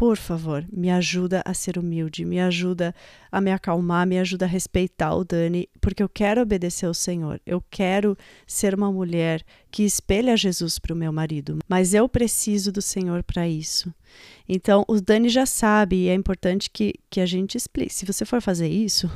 por 0.00 0.16
favor, 0.16 0.66
me 0.72 0.90
ajuda 0.90 1.42
a 1.44 1.52
ser 1.52 1.76
humilde, 1.76 2.24
me 2.24 2.40
ajuda 2.40 2.94
a 3.30 3.38
me 3.38 3.52
acalmar, 3.52 4.06
me 4.06 4.18
ajuda 4.18 4.46
a 4.46 4.48
respeitar 4.48 5.14
o 5.14 5.26
Dani, 5.26 5.68
porque 5.78 6.02
eu 6.02 6.08
quero 6.08 6.40
obedecer 6.40 6.86
ao 6.86 6.94
Senhor. 6.94 7.38
Eu 7.44 7.62
quero 7.70 8.16
ser 8.46 8.74
uma 8.74 8.90
mulher 8.90 9.44
que 9.70 9.82
espelha 9.82 10.38
Jesus 10.38 10.78
para 10.78 10.94
o 10.94 10.96
meu 10.96 11.12
marido, 11.12 11.58
mas 11.68 11.92
eu 11.92 12.08
preciso 12.08 12.72
do 12.72 12.80
Senhor 12.80 13.22
para 13.22 13.46
isso. 13.46 13.92
Então, 14.48 14.86
o 14.88 15.02
Dani 15.02 15.28
já 15.28 15.44
sabe 15.44 15.96
e 15.96 16.08
é 16.08 16.14
importante 16.14 16.70
que, 16.70 16.94
que 17.10 17.20
a 17.20 17.26
gente 17.26 17.58
explique. 17.58 17.92
Se 17.92 18.06
você 18.06 18.24
for 18.24 18.40
fazer 18.40 18.68
isso, 18.68 19.06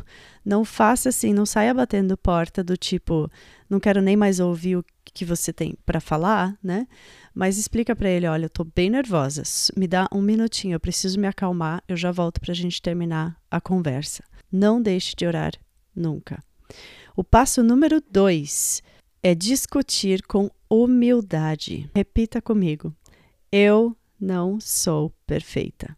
não 0.45 0.67
faça 0.67 1.09
assim, 1.09 1.33
não 1.33 1.47
saia 1.47 1.73
batendo 1.73 2.15
porta 2.15 2.63
do 2.63 2.77
tipo, 2.77 3.31
não 3.71 3.81
quero 3.81 4.03
nem 4.03 4.19
mais 4.19 4.39
ouvir 4.39 4.77
o 4.77 4.85
que 5.15 5.25
você 5.25 5.51
tem 5.51 5.77
para 5.87 5.99
falar, 5.99 6.59
né? 6.63 6.87
Mas 7.35 7.59
explica 7.59 7.97
para 7.97 8.09
ele, 8.09 8.29
olha, 8.29 8.45
eu 8.45 8.51
tô 8.51 8.63
bem 8.65 8.89
nervosa, 8.89 9.43
me 9.77 9.89
dá 9.89 10.09
um 10.13 10.23
minutinho, 10.23 10.77
eu 10.77 10.81
preciso 10.81 11.19
me 11.19 11.27
acalmar, 11.27 11.83
eu 11.89 11.97
já 11.97 12.13
volto 12.13 12.41
para 12.41 12.53
a 12.53 12.55
gente 12.55 12.81
terminar 12.81 13.37
a 13.51 13.61
conversa. 13.61 14.23
Não 14.53 14.81
deixe 14.81 15.17
de 15.17 15.27
orar 15.27 15.53
nunca. 15.95 16.43
O 17.17 17.25
passo 17.25 17.63
número 17.63 18.01
dois 18.09 18.83
é 19.23 19.35
discutir 19.35 20.23
com 20.23 20.49
humildade. 20.71 21.91
Repita 21.95 22.41
comigo. 22.41 22.95
Eu 23.51 23.97
não 24.21 24.61
sou 24.61 25.13
perfeita. 25.27 25.97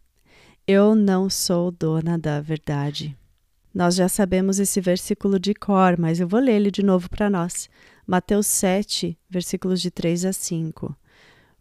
Eu 0.67 0.95
não 0.95 1.29
sou 1.29 1.71
dona 1.71 2.17
da 2.17 2.41
verdade. 2.41 3.15
Nós 3.73 3.95
já 3.95 4.09
sabemos 4.09 4.59
esse 4.59 4.81
versículo 4.81 5.39
de 5.39 5.53
cor, 5.53 5.97
mas 5.99 6.19
eu 6.19 6.27
vou 6.27 6.39
ler 6.39 6.53
ele 6.53 6.71
de 6.71 6.81
novo 6.81 7.09
para 7.09 7.29
nós. 7.29 7.69
Mateus 8.07 8.47
7, 8.47 9.17
versículos 9.29 9.81
de 9.81 9.91
3 9.91 10.25
a 10.25 10.33
5. 10.33 10.95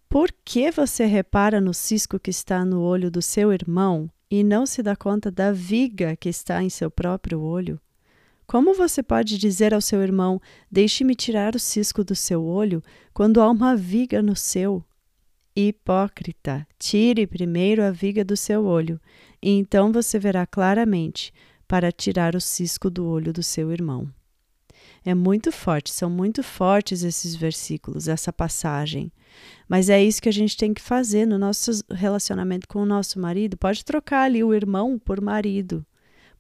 Por 0.09 0.31
que 0.45 0.71
você 0.71 1.05
repara 1.05 1.61
no 1.61 1.75
cisco 1.75 2.19
que 2.19 2.31
está 2.31 2.65
no 2.65 2.81
olho 2.81 3.11
do 3.11 3.21
seu 3.21 3.53
irmão 3.53 4.09
e 4.31 4.45
não 4.45 4.65
se 4.65 4.83
dá 4.83 4.95
conta 4.95 5.31
da 5.31 5.53
viga 5.53 6.17
que 6.17 6.29
está 6.29 6.63
em 6.63 6.71
seu 6.71 6.91
próprio 6.91 7.41
olho? 7.41 7.81
Como 8.47 8.73
você 8.75 9.03
pode 9.03 9.37
dizer 9.37 9.75
ao 9.75 9.81
seu 9.81 10.03
irmão: 10.03 10.41
Deixe-me 10.71 11.17
tirar 11.17 11.57
o 11.57 11.59
cisco 11.59 12.05
do 12.05 12.15
seu 12.15 12.45
olho, 12.45 12.83
quando 13.13 13.41
há 13.41 13.51
uma 13.51 13.75
viga 13.75 14.23
no 14.23 14.37
seu? 14.37 14.85
Hipócrita, 15.55 16.67
tire 16.79 17.27
primeiro 17.27 17.83
a 17.83 17.91
viga 17.91 18.25
do 18.25 18.37
seu 18.37 18.65
olho, 18.65 19.01
e 19.43 19.51
então 19.51 19.91
você 19.91 20.19
verá 20.19 20.47
claramente 20.47 21.33
para 21.67 21.91
tirar 21.91 22.37
o 22.37 22.41
cisco 22.41 22.89
do 22.89 23.07
olho 23.07 23.33
do 23.33 23.43
seu 23.43 23.73
irmão. 23.73 24.09
É 25.07 25.15
muito 25.15 25.53
forte, 25.53 25.93
são 25.93 26.11
muito 26.11 26.43
fortes 26.43 27.05
esses 27.05 27.37
versículos, 27.37 28.09
essa 28.09 28.33
passagem. 28.33 29.13
Mas 29.69 29.89
é 29.89 30.03
isso 30.03 30.21
que 30.21 30.29
a 30.29 30.33
gente 30.33 30.57
tem 30.57 30.75
que 30.75 30.83
fazer 30.83 31.25
no 31.25 31.39
nosso 31.39 31.71
relacionamento 31.93 32.67
com 32.67 32.83
o 32.83 32.87
nosso 32.87 33.21
marido. 33.21 33.57
Pode 33.57 33.85
trocar 33.85 34.23
ali 34.23 34.43
o 34.43 34.53
irmão 34.53 34.99
por 34.99 35.21
marido, 35.21 35.87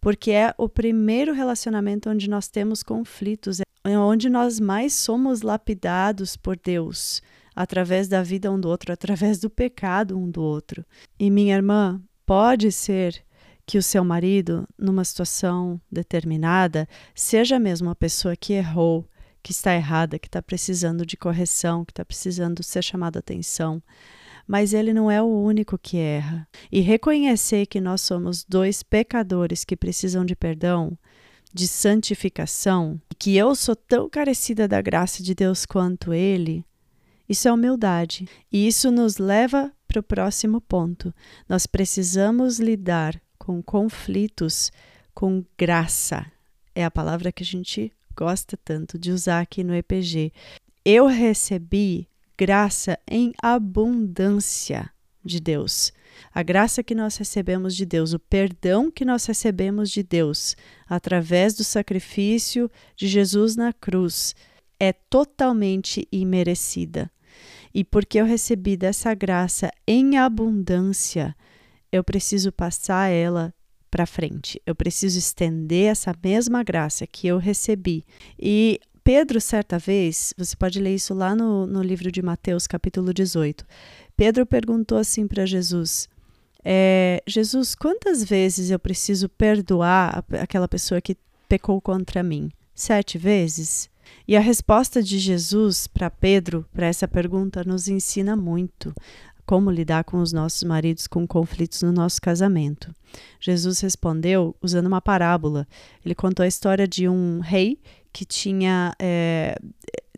porque 0.00 0.32
é 0.32 0.52
o 0.58 0.68
primeiro 0.68 1.32
relacionamento 1.32 2.10
onde 2.10 2.28
nós 2.28 2.48
temos 2.48 2.82
conflitos, 2.82 3.60
é 3.60 3.96
onde 3.96 4.28
nós 4.28 4.58
mais 4.58 4.94
somos 4.94 5.42
lapidados 5.42 6.36
por 6.36 6.58
Deus, 6.58 7.22
através 7.54 8.08
da 8.08 8.20
vida 8.20 8.50
um 8.50 8.58
do 8.58 8.68
outro, 8.68 8.92
através 8.92 9.38
do 9.38 9.48
pecado 9.48 10.18
um 10.18 10.28
do 10.28 10.42
outro. 10.42 10.84
E 11.20 11.30
minha 11.30 11.54
irmã, 11.54 12.02
pode 12.26 12.72
ser 12.72 13.24
que 13.66 13.76
o 13.76 13.82
seu 13.82 14.04
marido, 14.04 14.66
numa 14.78 15.04
situação 15.04 15.80
determinada, 15.90 16.88
seja 17.14 17.58
mesmo 17.58 17.88
uma 17.88 17.94
pessoa 17.94 18.36
que 18.36 18.52
errou, 18.52 19.04
que 19.42 19.50
está 19.50 19.74
errada, 19.74 20.18
que 20.18 20.28
está 20.28 20.40
precisando 20.40 21.04
de 21.04 21.16
correção, 21.16 21.84
que 21.84 21.92
está 21.92 22.04
precisando 22.04 22.62
ser 22.62 22.82
chamado 22.82 23.16
a 23.16 23.18
atenção. 23.18 23.82
Mas 24.46 24.72
ele 24.72 24.92
não 24.92 25.10
é 25.10 25.20
o 25.20 25.26
único 25.26 25.76
que 25.76 25.98
erra. 25.98 26.46
E 26.70 26.80
reconhecer 26.80 27.66
que 27.66 27.80
nós 27.80 28.00
somos 28.00 28.44
dois 28.44 28.84
pecadores 28.84 29.64
que 29.64 29.76
precisam 29.76 30.24
de 30.24 30.36
perdão, 30.36 30.96
de 31.52 31.66
santificação, 31.66 33.00
que 33.18 33.36
eu 33.36 33.54
sou 33.56 33.74
tão 33.74 34.08
carecida 34.08 34.68
da 34.68 34.80
graça 34.80 35.22
de 35.22 35.34
Deus 35.34 35.66
quanto 35.66 36.12
ele, 36.12 36.64
isso 37.28 37.48
é 37.48 37.52
humildade. 37.52 38.28
E 38.52 38.66
isso 38.66 38.90
nos 38.90 39.18
leva 39.18 39.72
para 39.88 40.00
o 40.00 40.02
próximo 40.02 40.60
ponto. 40.60 41.12
Nós 41.48 41.66
precisamos 41.66 42.58
lidar 42.58 43.20
com 43.46 43.62
conflitos 43.62 44.72
com 45.14 45.44
graça. 45.56 46.26
É 46.74 46.84
a 46.84 46.90
palavra 46.90 47.30
que 47.30 47.44
a 47.44 47.46
gente 47.46 47.92
gosta 48.16 48.56
tanto 48.56 48.98
de 48.98 49.12
usar 49.12 49.40
aqui 49.40 49.62
no 49.62 49.72
EPG. 49.72 50.32
Eu 50.84 51.06
recebi 51.06 52.08
graça 52.36 52.98
em 53.08 53.32
abundância 53.40 54.90
de 55.24 55.38
Deus. 55.38 55.92
A 56.34 56.42
graça 56.42 56.82
que 56.82 56.92
nós 56.92 57.16
recebemos 57.18 57.76
de 57.76 57.86
Deus, 57.86 58.12
o 58.12 58.18
perdão 58.18 58.90
que 58.90 59.04
nós 59.04 59.24
recebemos 59.24 59.92
de 59.92 60.02
Deus 60.02 60.56
através 60.88 61.54
do 61.54 61.62
sacrifício 61.62 62.68
de 62.96 63.06
Jesus 63.06 63.54
na 63.54 63.72
cruz, 63.72 64.34
é 64.80 64.92
totalmente 64.92 66.08
imerecida. 66.10 67.08
E 67.72 67.84
porque 67.84 68.18
eu 68.18 68.24
recebi 68.24 68.76
dessa 68.76 69.14
graça 69.14 69.70
em 69.86 70.18
abundância, 70.18 71.36
eu 71.96 72.04
preciso 72.04 72.52
passar 72.52 73.08
ela 73.08 73.52
para 73.90 74.06
frente. 74.06 74.60
Eu 74.66 74.74
preciso 74.74 75.18
estender 75.18 75.90
essa 75.90 76.14
mesma 76.22 76.62
graça 76.62 77.06
que 77.06 77.26
eu 77.26 77.38
recebi. 77.38 78.04
E 78.38 78.80
Pedro, 79.02 79.40
certa 79.40 79.78
vez, 79.78 80.34
você 80.36 80.56
pode 80.56 80.80
ler 80.80 80.94
isso 80.94 81.14
lá 81.14 81.34
no, 81.34 81.66
no 81.66 81.82
livro 81.82 82.10
de 82.10 82.20
Mateus, 82.20 82.66
capítulo 82.66 83.14
18. 83.14 83.64
Pedro 84.16 84.44
perguntou 84.44 84.98
assim 84.98 85.26
para 85.26 85.46
Jesus: 85.46 86.08
é, 86.64 87.22
Jesus, 87.26 87.76
quantas 87.76 88.24
vezes 88.24 88.70
eu 88.70 88.78
preciso 88.78 89.28
perdoar 89.28 90.24
aquela 90.40 90.66
pessoa 90.66 91.00
que 91.00 91.16
pecou 91.48 91.80
contra 91.80 92.22
mim? 92.22 92.50
Sete 92.74 93.16
vezes? 93.16 93.88
E 94.26 94.36
a 94.36 94.40
resposta 94.40 95.00
de 95.02 95.18
Jesus 95.18 95.86
para 95.86 96.10
Pedro, 96.10 96.66
para 96.72 96.86
essa 96.86 97.06
pergunta, 97.06 97.62
nos 97.64 97.86
ensina 97.86 98.34
muito 98.34 98.92
como 99.46 99.70
lidar 99.70 100.04
com 100.04 100.18
os 100.18 100.32
nossos 100.32 100.62
maridos 100.64 101.06
com 101.06 101.26
conflitos 101.26 101.82
no 101.82 101.92
nosso 101.92 102.20
casamento. 102.20 102.92
Jesus 103.40 103.80
respondeu 103.80 104.54
usando 104.60 104.86
uma 104.86 105.00
parábola. 105.00 105.66
Ele 106.04 106.14
contou 106.14 106.42
a 106.42 106.48
história 106.48 106.86
de 106.86 107.08
um 107.08 107.40
rei 107.40 107.78
que 108.12 108.24
tinha 108.24 108.94
é, 108.98 109.56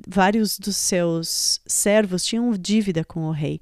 vários 0.07 0.59
dos 0.59 0.77
seus 0.77 1.61
servos 1.67 2.25
tinham 2.25 2.51
dívida 2.53 3.05
com 3.05 3.25
o 3.25 3.31
rei. 3.31 3.61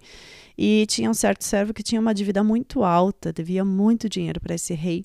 E 0.57 0.87
tinha 0.87 1.11
um 1.11 1.15
certo 1.15 1.43
servo 1.43 1.75
que 1.75 1.83
tinha 1.83 2.01
uma 2.01 2.15
dívida 2.15 2.43
muito 2.43 2.83
alta, 2.83 3.33
devia 3.33 3.65
muito 3.65 4.09
dinheiro 4.09 4.41
para 4.41 4.55
esse 4.55 4.73
rei. 4.73 5.05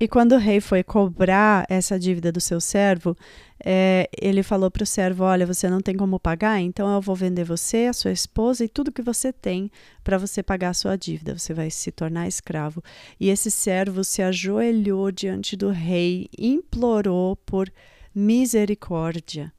E 0.00 0.06
quando 0.06 0.32
o 0.32 0.38
rei 0.38 0.60
foi 0.60 0.84
cobrar 0.84 1.66
essa 1.68 1.98
dívida 1.98 2.30
do 2.30 2.40
seu 2.40 2.60
servo, 2.60 3.16
é, 3.64 4.08
ele 4.20 4.44
falou 4.44 4.70
para 4.70 4.84
o 4.84 4.86
servo: 4.86 5.24
Olha, 5.24 5.44
você 5.44 5.68
não 5.68 5.80
tem 5.80 5.96
como 5.96 6.20
pagar, 6.20 6.60
então 6.60 6.92
eu 6.94 7.00
vou 7.00 7.16
vender 7.16 7.44
você, 7.44 7.86
a 7.86 7.92
sua 7.92 8.12
esposa 8.12 8.64
e 8.64 8.68
tudo 8.68 8.92
que 8.92 9.02
você 9.02 9.32
tem 9.32 9.70
para 10.04 10.16
você 10.16 10.42
pagar 10.42 10.70
a 10.70 10.74
sua 10.74 10.96
dívida. 10.96 11.36
Você 11.36 11.52
vai 11.52 11.68
se 11.70 11.90
tornar 11.90 12.28
escravo. 12.28 12.82
E 13.18 13.28
esse 13.28 13.50
servo 13.50 14.04
se 14.04 14.22
ajoelhou 14.22 15.10
diante 15.10 15.56
do 15.56 15.70
rei, 15.70 16.28
implorou 16.38 17.34
por 17.34 17.68
misericórdia. 18.14 19.52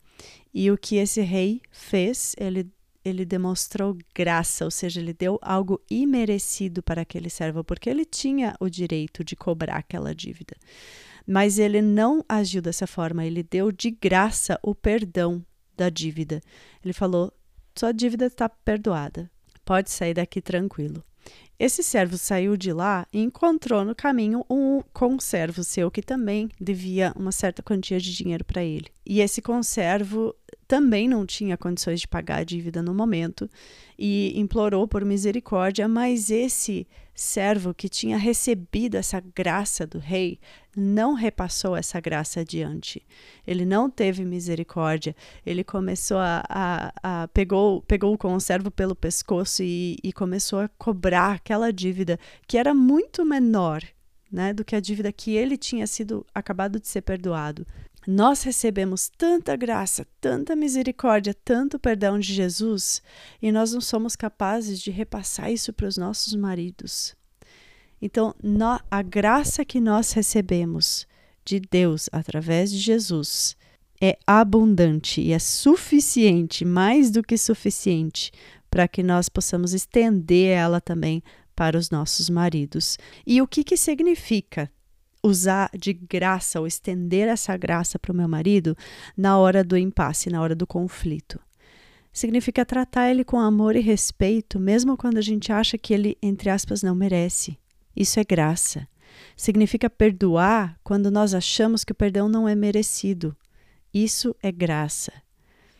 E 0.53 0.71
o 0.71 0.77
que 0.77 0.95
esse 0.95 1.21
rei 1.21 1.61
fez, 1.69 2.35
ele, 2.39 2.67
ele 3.03 3.25
demonstrou 3.25 3.97
graça, 4.13 4.65
ou 4.65 4.71
seja, 4.71 4.99
ele 4.99 5.13
deu 5.13 5.39
algo 5.41 5.81
imerecido 5.89 6.83
para 6.83 7.01
aquele 7.01 7.29
servo, 7.29 7.63
porque 7.63 7.89
ele 7.89 8.05
tinha 8.05 8.55
o 8.59 8.69
direito 8.69 9.23
de 9.23 9.35
cobrar 9.35 9.77
aquela 9.77 10.13
dívida. 10.13 10.55
Mas 11.25 11.59
ele 11.59 11.81
não 11.81 12.23
agiu 12.27 12.61
dessa 12.61 12.87
forma, 12.87 13.25
ele 13.25 13.43
deu 13.43 13.71
de 13.71 13.91
graça 13.91 14.59
o 14.63 14.73
perdão 14.73 15.45
da 15.77 15.89
dívida. 15.89 16.41
Ele 16.83 16.93
falou: 16.93 17.31
sua 17.75 17.91
dívida 17.91 18.25
está 18.25 18.49
perdoada, 18.49 19.29
pode 19.63 19.89
sair 19.89 20.13
daqui 20.13 20.41
tranquilo. 20.41 21.03
Esse 21.59 21.83
servo 21.83 22.17
saiu 22.17 22.55
de 22.55 22.71
lá 22.71 23.05
e 23.11 23.21
encontrou 23.21 23.83
no 23.83 23.93
caminho 23.93 24.45
um 24.49 24.81
conservo 24.93 25.61
seu 25.61 25.91
que 25.91 26.01
também 26.01 26.49
devia 26.59 27.13
uma 27.17 27.33
certa 27.33 27.61
quantia 27.61 27.99
de 27.99 28.15
dinheiro 28.15 28.45
para 28.45 28.63
ele. 28.63 28.87
E 29.05 29.19
esse 29.19 29.41
conservo 29.41 30.33
também 30.69 31.09
não 31.09 31.25
tinha 31.25 31.57
condições 31.57 31.99
de 31.99 32.07
pagar 32.07 32.41
a 32.41 32.43
dívida 32.43 32.83
no 32.83 32.93
momento 32.93 33.49
e 33.97 34.39
implorou 34.39 34.87
por 34.87 35.03
misericórdia, 35.03 35.87
mas 35.87 36.29
esse 36.29 36.87
servo 37.15 37.73
que 37.73 37.89
tinha 37.89 38.17
recebido 38.17 38.93
essa 38.93 39.19
graça 39.19 39.87
do 39.87 39.97
rei 39.97 40.39
não 40.77 41.15
repassou 41.15 41.75
essa 41.75 41.99
graça 41.99 42.41
adiante. 42.41 43.01
Ele 43.47 43.65
não 43.65 43.89
teve 43.89 44.23
misericórdia. 44.23 45.15
Ele 45.43 45.63
começou 45.63 46.19
a, 46.19 46.43
a, 46.47 47.23
a 47.23 47.27
pegou, 47.29 47.81
pegou 47.81 48.13
o 48.13 48.17
conservo 48.17 48.69
pelo 48.69 48.95
pescoço 48.95 49.63
e, 49.63 49.97
e 50.03 50.13
começou 50.13 50.59
a 50.59 50.69
cobrar 50.77 51.31
aquela 51.31 51.73
dívida 51.73 52.19
que 52.47 52.59
era 52.59 52.75
muito 52.75 53.25
menor 53.25 53.81
né, 54.31 54.53
do 54.53 54.63
que 54.63 54.75
a 54.75 54.79
dívida 54.79 55.11
que 55.11 55.35
ele 55.35 55.57
tinha 55.57 55.87
sido 55.87 56.23
acabado 56.33 56.79
de 56.79 56.87
ser 56.87 57.01
perdoado. 57.01 57.65
Nós 58.07 58.43
recebemos 58.43 59.09
tanta 59.17 59.55
graça, 59.55 60.07
tanta 60.21 60.55
misericórdia, 60.55 61.33
tanto 61.33 61.77
perdão 61.77 62.17
de 62.17 62.33
Jesus 62.33 63.01
e 63.41 63.51
nós 63.51 63.73
não 63.73 63.81
somos 63.81 64.15
capazes 64.15 64.79
de 64.79 64.89
repassar 64.89 65.51
isso 65.51 65.73
para 65.73 65.87
os 65.87 65.97
nossos 65.97 66.33
maridos. 66.33 67.15
Então, 68.01 68.33
a 68.89 69.01
graça 69.01 69.65
que 69.65 69.79
nós 69.81 70.13
recebemos 70.13 71.05
de 71.43 71.59
Deus 71.59 72.07
através 72.11 72.71
de 72.71 72.77
Jesus 72.77 73.57
é 74.01 74.17
abundante 74.25 75.19
e 75.19 75.33
é 75.33 75.39
suficiente, 75.39 76.63
mais 76.63 77.11
do 77.11 77.21
que 77.21 77.37
suficiente, 77.37 78.31
para 78.71 78.87
que 78.87 79.03
nós 79.03 79.27
possamos 79.27 79.73
estender 79.73 80.55
ela 80.55 80.79
também 80.79 81.21
para 81.55 81.77
os 81.77 81.89
nossos 81.89 82.29
maridos. 82.29 82.97
E 83.27 83.41
o 83.41 83.47
que, 83.47 83.63
que 83.63 83.75
significa 83.75 84.71
usar 85.23 85.69
de 85.77 85.93
graça 85.93 86.59
ou 86.59 86.67
estender 86.67 87.27
essa 87.27 87.55
graça 87.57 87.99
para 87.99 88.11
o 88.11 88.15
meu 88.15 88.27
marido 88.27 88.75
na 89.15 89.37
hora 89.37 89.63
do 89.63 89.77
impasse, 89.77 90.29
na 90.29 90.41
hora 90.41 90.55
do 90.55 90.67
conflito. 90.67 91.39
Significa 92.11 92.65
tratar 92.65 93.09
ele 93.09 93.23
com 93.23 93.39
amor 93.39 93.75
e 93.75 93.81
respeito, 93.81 94.59
mesmo 94.59 94.97
quando 94.97 95.17
a 95.17 95.21
gente 95.21 95.51
acha 95.51 95.77
que 95.77 95.93
ele, 95.93 96.17
entre 96.21 96.49
aspas, 96.49 96.81
não 96.81 96.95
merece. 96.95 97.57
Isso 97.95 98.19
é 98.19 98.23
graça. 98.23 98.87
Significa 99.35 99.89
perdoar 99.89 100.79
quando 100.83 101.11
nós 101.11 101.33
achamos 101.33 101.83
que 101.83 101.91
o 101.91 101.95
perdão 101.95 102.27
não 102.27 102.47
é 102.47 102.55
merecido. 102.55 103.35
Isso 103.93 104.35
é 104.41 104.51
graça. 104.51 105.13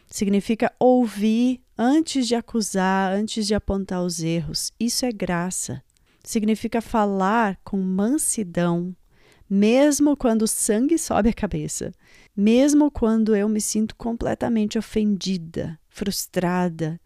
Significa 0.08 0.74
ouvir 0.79 1.62
antes 1.77 2.27
de 2.27 2.36
acusar, 2.36 3.13
antes 3.13 3.46
de 3.46 3.53
apontar 3.53 4.03
os 4.03 4.22
erros. 4.22 4.72
Isso 4.79 5.05
é 5.05 5.12
graça. 5.12 5.84
Significa 6.24 6.81
falar 6.81 7.60
com 7.63 7.77
mansidão, 7.77 8.96
mesmo 9.50 10.15
quando 10.15 10.44
o 10.44 10.48
sangue 10.48 10.98
sobe 10.98 11.29
a 11.29 11.34
cabeça, 11.34 11.91
mesmo 12.36 12.91
quando 12.91 13.36
eu 13.36 13.50
me 13.50 13.60
sinto 13.60 13.95
completamente 13.95 14.78
ofendida, 14.78 15.80
frustrada. 15.89 17.00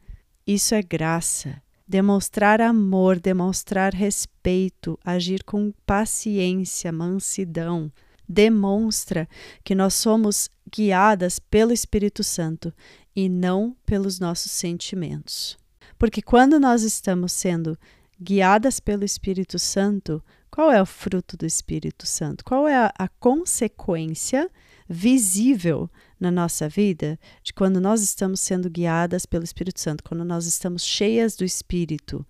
Isso 0.46 0.76
é 0.76 0.82
graça. 0.82 1.62
Demonstrar 1.88 2.62
amor, 2.62 3.20
demonstrar 3.20 3.94
respeito, 3.94 4.98
agir 5.04 5.44
com 5.44 5.74
paciência, 5.86 6.92
mansidão, 6.92 7.92
demonstra 8.28 9.28
que 9.64 9.76
nós 9.76 9.94
somos 9.94 10.50
guiadas 10.70 11.40
pelo 11.40 11.72
Espírito 11.72 12.24
Santo 12.24 12.74
e 13.16 13.30
não 13.30 13.76
pelos 13.86 14.20
nossos 14.20 14.52
sentimentos. 14.52 15.58
Porque 15.98 16.22
quando 16.22 16.60
nós 16.60 16.84
estamos 16.84 17.32
sendo 17.32 17.78
guiadas 18.20 18.80
pelo 18.80 19.04
Espírito 19.04 19.60
Santo, 19.60 20.24
qual 20.54 20.72
é 20.72 20.80
o 20.80 20.86
fruto 20.86 21.36
do 21.36 21.48
Espírito 21.48 22.06
Santo? 22.06 22.46
Qual 22.46 22.68
é 22.68 22.76
a, 22.76 22.94
a 22.96 23.08
consequência 23.08 24.48
visível 24.88 25.90
na 26.20 26.30
nossa 26.30 26.70
vida 26.70 27.20
de 27.42 27.52
quando 27.52 27.82
nós 27.82 28.04
estamos 28.04 28.40
sendo 28.40 28.70
guiadas 28.70 29.26
pelo 29.26 29.44
Espírito 29.44 29.80
Santo, 29.80 30.04
quando 30.04 30.24
nós 30.24 30.46
estamos 30.46 30.86
cheias 30.86 31.36
do 31.36 31.44
Espírito? 31.44 32.24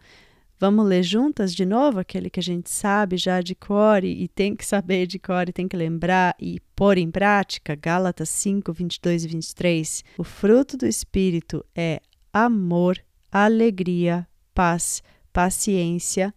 Vamos 0.57 0.85
ler 0.85 1.03
juntas 1.03 1.53
de 1.53 1.65
novo 1.65 1.99
aquele 1.99 2.29
que 2.29 2.39
a 2.39 2.43
gente 2.43 2.69
sabe 2.69 3.17
já 3.17 3.41
de 3.41 3.55
core 3.55 4.07
e 4.07 4.29
tem 4.29 4.55
que 4.55 4.65
saber 4.65 5.05
de 5.05 5.19
core, 5.19 5.51
tem 5.51 5.67
que 5.67 5.75
lembrar 5.75 6.33
e 6.39 6.61
pôr 6.73 6.97
em 6.97 7.11
prática? 7.11 7.75
Gálatas 7.75 8.29
5, 8.29 8.71
22 8.71 9.25
e 9.25 9.27
23. 9.27 10.03
O 10.17 10.23
fruto 10.23 10.77
do 10.77 10.85
Espírito 10.85 11.65
é 11.75 11.99
amor, 12.31 12.97
alegria, 13.29 14.25
paz, 14.55 15.03
paciência, 15.33 16.33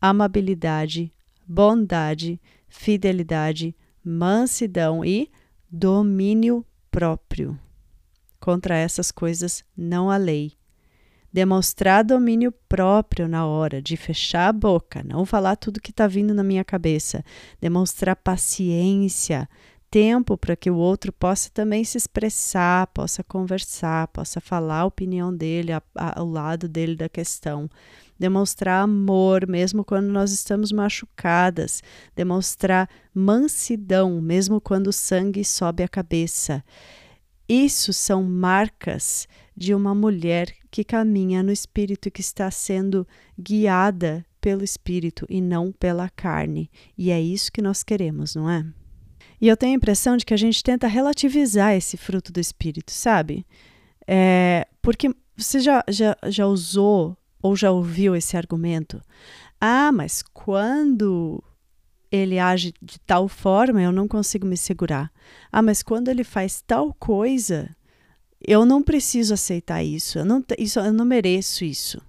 amabilidade, 0.00 1.13
bondade, 1.46 2.40
fidelidade, 2.68 3.74
mansidão 4.02 5.04
e 5.04 5.30
domínio 5.70 6.64
próprio. 6.90 7.58
Contra 8.38 8.76
essas 8.76 9.10
coisas 9.10 9.64
não 9.76 10.10
há 10.10 10.16
lei. 10.16 10.52
Demonstrar 11.32 12.04
domínio 12.04 12.52
próprio 12.68 13.26
na 13.26 13.44
hora 13.44 13.82
de 13.82 13.96
fechar 13.96 14.48
a 14.48 14.52
boca, 14.52 15.02
não 15.02 15.26
falar 15.26 15.56
tudo 15.56 15.80
que 15.80 15.90
está 15.90 16.06
vindo 16.06 16.32
na 16.32 16.44
minha 16.44 16.62
cabeça. 16.62 17.24
Demonstrar 17.60 18.14
paciência, 18.14 19.48
tempo 19.90 20.36
para 20.36 20.54
que 20.54 20.70
o 20.70 20.76
outro 20.76 21.12
possa 21.12 21.50
também 21.50 21.82
se 21.84 21.96
expressar, 21.96 22.86
possa 22.88 23.24
conversar, 23.24 24.08
possa 24.08 24.40
falar 24.40 24.80
a 24.80 24.86
opinião 24.86 25.34
dele, 25.34 25.72
ao 25.72 26.28
lado 26.28 26.68
dele 26.68 26.94
da 26.94 27.08
questão 27.08 27.68
demonstrar 28.18 28.82
amor 28.82 29.46
mesmo 29.48 29.84
quando 29.84 30.06
nós 30.06 30.32
estamos 30.32 30.72
machucadas, 30.72 31.82
demonstrar 32.14 32.88
mansidão 33.12 34.20
mesmo 34.20 34.60
quando 34.60 34.88
o 34.88 34.92
sangue 34.92 35.44
sobe 35.44 35.82
a 35.82 35.88
cabeça. 35.88 36.64
Isso 37.48 37.92
são 37.92 38.22
marcas 38.22 39.28
de 39.56 39.74
uma 39.74 39.94
mulher 39.94 40.52
que 40.70 40.82
caminha 40.82 41.42
no 41.42 41.52
espírito 41.52 42.10
que 42.10 42.20
está 42.20 42.50
sendo 42.50 43.06
guiada 43.38 44.24
pelo 44.40 44.64
espírito 44.64 45.26
e 45.28 45.40
não 45.40 45.72
pela 45.72 46.08
carne. 46.08 46.70
E 46.98 47.10
é 47.10 47.20
isso 47.20 47.52
que 47.52 47.62
nós 47.62 47.82
queremos, 47.82 48.34
não 48.34 48.50
é? 48.50 48.64
E 49.40 49.48
eu 49.48 49.56
tenho 49.56 49.72
a 49.72 49.76
impressão 49.76 50.16
de 50.16 50.24
que 50.24 50.34
a 50.34 50.38
gente 50.38 50.62
tenta 50.62 50.86
relativizar 50.86 51.74
esse 51.74 51.96
fruto 51.96 52.32
do 52.32 52.40
espírito, 52.40 52.90
sabe? 52.90 53.46
É, 54.06 54.66
porque 54.82 55.14
você 55.36 55.60
já, 55.60 55.84
já, 55.88 56.16
já 56.28 56.46
usou 56.46 57.16
ou 57.44 57.54
já 57.54 57.70
ouviu 57.70 58.16
esse 58.16 58.38
argumento? 58.38 59.02
Ah, 59.60 59.92
mas 59.92 60.22
quando 60.22 61.44
ele 62.10 62.38
age 62.38 62.72
de 62.80 62.98
tal 63.00 63.28
forma, 63.28 63.82
eu 63.82 63.92
não 63.92 64.08
consigo 64.08 64.46
me 64.46 64.56
segurar. 64.56 65.12
Ah, 65.52 65.60
mas 65.60 65.82
quando 65.82 66.08
ele 66.08 66.24
faz 66.24 66.62
tal 66.66 66.94
coisa, 66.94 67.68
eu 68.40 68.64
não 68.64 68.82
preciso 68.82 69.34
aceitar 69.34 69.84
isso. 69.84 70.18
Eu 70.18 70.24
não, 70.24 70.42
isso, 70.58 70.80
eu 70.80 70.90
não 70.90 71.04
mereço 71.04 71.66
isso. 71.66 72.00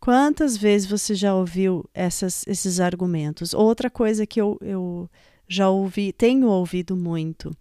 Quantas 0.00 0.56
vezes 0.56 0.90
você 0.90 1.14
já 1.14 1.32
ouviu 1.32 1.88
essas, 1.94 2.44
esses 2.48 2.80
argumentos? 2.80 3.54
Outra 3.54 3.88
coisa 3.88 4.26
que 4.26 4.40
eu, 4.40 4.58
eu 4.60 5.08
já 5.46 5.70
ouvi, 5.70 6.12
tenho 6.12 6.48
ouvido 6.48 6.96
muito, 6.96 7.56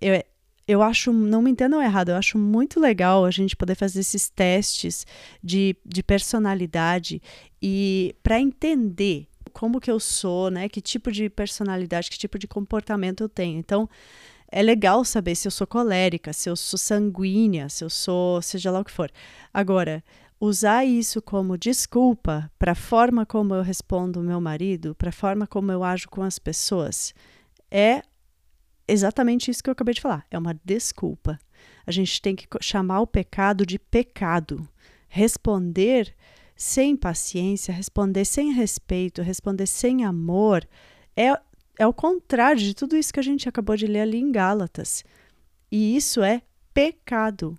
eu, 0.00 0.20
eu 0.66 0.82
acho, 0.82 1.12
não 1.12 1.42
me 1.42 1.50
entendam 1.50 1.82
errado, 1.82 2.10
eu 2.10 2.16
acho 2.16 2.38
muito 2.38 2.80
legal 2.80 3.24
a 3.24 3.30
gente 3.30 3.54
poder 3.54 3.74
fazer 3.74 4.00
esses 4.00 4.28
testes 4.28 5.06
de, 5.42 5.76
de 5.84 6.02
personalidade 6.02 7.20
e 7.60 8.14
para 8.22 8.40
entender 8.40 9.28
como 9.52 9.80
que 9.80 9.90
eu 9.90 10.00
sou, 10.00 10.50
né? 10.50 10.68
Que 10.68 10.80
tipo 10.80 11.12
de 11.12 11.30
personalidade, 11.30 12.10
que 12.10 12.18
tipo 12.18 12.38
de 12.38 12.48
comportamento 12.48 13.22
eu 13.22 13.28
tenho. 13.28 13.58
Então, 13.58 13.88
é 14.50 14.62
legal 14.62 15.04
saber 15.04 15.34
se 15.34 15.46
eu 15.46 15.52
sou 15.52 15.66
colérica, 15.66 16.32
se 16.32 16.50
eu 16.50 16.56
sou 16.56 16.78
sanguínea, 16.78 17.68
se 17.68 17.84
eu 17.84 17.90
sou, 17.90 18.42
seja 18.42 18.70
lá 18.70 18.80
o 18.80 18.84
que 18.84 18.90
for. 18.90 19.10
Agora, 19.52 20.02
usar 20.40 20.84
isso 20.84 21.22
como 21.22 21.56
desculpa 21.56 22.50
para 22.58 22.72
a 22.72 22.76
forma 22.76 23.24
como 23.24 23.54
eu 23.54 23.62
respondo 23.62 24.20
meu 24.20 24.40
marido, 24.40 24.94
para 24.94 25.10
a 25.10 25.12
forma 25.12 25.46
como 25.46 25.70
eu 25.70 25.84
ajo 25.84 26.08
com 26.08 26.22
as 26.22 26.38
pessoas, 26.38 27.14
é 27.70 28.02
exatamente 28.86 29.50
isso 29.50 29.62
que 29.62 29.70
eu 29.70 29.72
acabei 29.72 29.94
de 29.94 30.00
falar. 30.00 30.26
É 30.30 30.38
uma 30.38 30.58
desculpa. 30.64 31.38
A 31.86 31.90
gente 31.90 32.20
tem 32.20 32.34
que 32.34 32.46
chamar 32.60 33.00
o 33.00 33.06
pecado 33.06 33.64
de 33.64 33.78
pecado. 33.78 34.68
Responder 35.08 36.14
sem 36.56 36.96
paciência, 36.96 37.72
responder 37.74 38.24
sem 38.24 38.52
respeito, 38.52 39.22
responder 39.22 39.66
sem 39.66 40.04
amor 40.04 40.66
é, 41.16 41.38
é 41.78 41.86
o 41.86 41.92
contrário 41.92 42.60
de 42.60 42.74
tudo 42.74 42.96
isso 42.96 43.12
que 43.12 43.20
a 43.20 43.24
gente 43.24 43.48
acabou 43.48 43.76
de 43.76 43.86
ler 43.86 44.00
ali 44.00 44.18
em 44.18 44.30
Gálatas. 44.30 45.04
E 45.70 45.96
isso 45.96 46.22
é 46.22 46.42
pecado. 46.72 47.58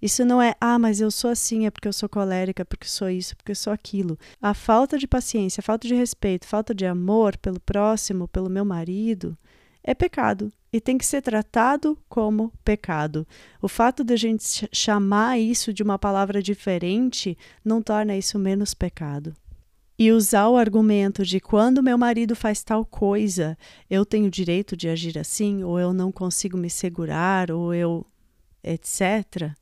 Isso 0.00 0.24
não 0.24 0.42
é, 0.42 0.54
ah, 0.60 0.78
mas 0.78 1.00
eu 1.00 1.10
sou 1.10 1.30
assim, 1.30 1.66
é 1.66 1.70
porque 1.70 1.88
eu 1.88 1.92
sou 1.92 2.08
colérica, 2.08 2.64
porque 2.64 2.84
eu 2.84 2.90
sou 2.90 3.08
isso, 3.08 3.34
porque 3.36 3.52
eu 3.52 3.56
sou 3.56 3.72
aquilo. 3.72 4.18
A 4.40 4.52
falta 4.52 4.98
de 4.98 5.06
paciência, 5.06 5.60
a 5.60 5.64
falta 5.64 5.88
de 5.88 5.94
respeito, 5.94 6.46
falta 6.46 6.74
de 6.74 6.84
amor 6.84 7.36
pelo 7.38 7.58
próximo, 7.58 8.28
pelo 8.28 8.50
meu 8.50 8.64
marido, 8.64 9.36
é 9.86 9.94
pecado 9.94 10.52
e 10.72 10.80
tem 10.80 10.98
que 10.98 11.06
ser 11.06 11.22
tratado 11.22 11.96
como 12.08 12.52
pecado. 12.64 13.26
O 13.62 13.68
fato 13.68 14.04
de 14.04 14.12
a 14.12 14.16
gente 14.16 14.68
chamar 14.72 15.38
isso 15.38 15.72
de 15.72 15.82
uma 15.82 15.98
palavra 15.98 16.42
diferente 16.42 17.38
não 17.64 17.80
torna 17.80 18.16
isso 18.16 18.38
menos 18.38 18.74
pecado. 18.74 19.34
E 19.98 20.12
usar 20.12 20.48
o 20.48 20.56
argumento 20.56 21.24
de 21.24 21.40
quando 21.40 21.82
meu 21.82 21.96
marido 21.96 22.36
faz 22.36 22.62
tal 22.62 22.84
coisa, 22.84 23.56
eu 23.88 24.04
tenho 24.04 24.30
direito 24.30 24.76
de 24.76 24.88
agir 24.88 25.16
assim, 25.16 25.64
ou 25.64 25.80
eu 25.80 25.94
não 25.94 26.12
consigo 26.12 26.58
me 26.58 26.68
segurar, 26.68 27.50
ou 27.50 27.72
eu. 27.72 28.04
etc 28.62 29.56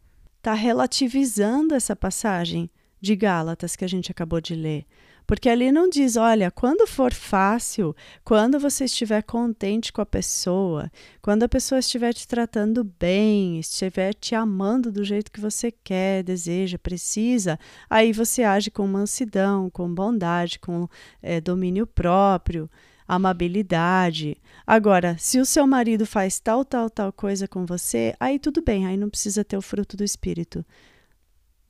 está 0.44 0.52
relativizando 0.52 1.74
essa 1.74 1.96
passagem 1.96 2.70
de 3.00 3.16
Gálatas 3.16 3.74
que 3.74 3.84
a 3.84 3.88
gente 3.88 4.12
acabou 4.12 4.42
de 4.42 4.54
ler. 4.54 4.84
Porque 5.26 5.48
ali 5.48 5.72
não 5.72 5.88
diz, 5.88 6.16
olha, 6.16 6.50
quando 6.50 6.86
for 6.86 7.12
fácil, 7.12 7.96
quando 8.22 8.58
você 8.58 8.84
estiver 8.84 9.22
contente 9.22 9.92
com 9.92 10.00
a 10.00 10.06
pessoa, 10.06 10.90
quando 11.22 11.44
a 11.44 11.48
pessoa 11.48 11.78
estiver 11.78 12.12
te 12.12 12.28
tratando 12.28 12.84
bem, 12.84 13.58
estiver 13.58 14.12
te 14.14 14.34
amando 14.34 14.92
do 14.92 15.02
jeito 15.02 15.32
que 15.32 15.40
você 15.40 15.70
quer, 15.70 16.22
deseja, 16.22 16.78
precisa, 16.78 17.58
aí 17.88 18.12
você 18.12 18.42
age 18.42 18.70
com 18.70 18.86
mansidão, 18.86 19.70
com 19.70 19.92
bondade, 19.92 20.58
com 20.58 20.88
é, 21.22 21.40
domínio 21.40 21.86
próprio 21.86 22.68
amabilidade. 23.06 24.36
Agora, 24.66 25.16
se 25.18 25.38
o 25.38 25.44
seu 25.44 25.66
marido 25.66 26.06
faz 26.06 26.40
tal, 26.40 26.64
tal, 26.64 26.88
tal 26.88 27.12
coisa 27.12 27.46
com 27.46 27.66
você, 27.66 28.14
aí 28.18 28.38
tudo 28.38 28.62
bem, 28.62 28.86
aí 28.86 28.96
não 28.96 29.10
precisa 29.10 29.44
ter 29.44 29.56
o 29.56 29.62
fruto 29.62 29.96
do 29.96 30.02
espírito. 30.02 30.64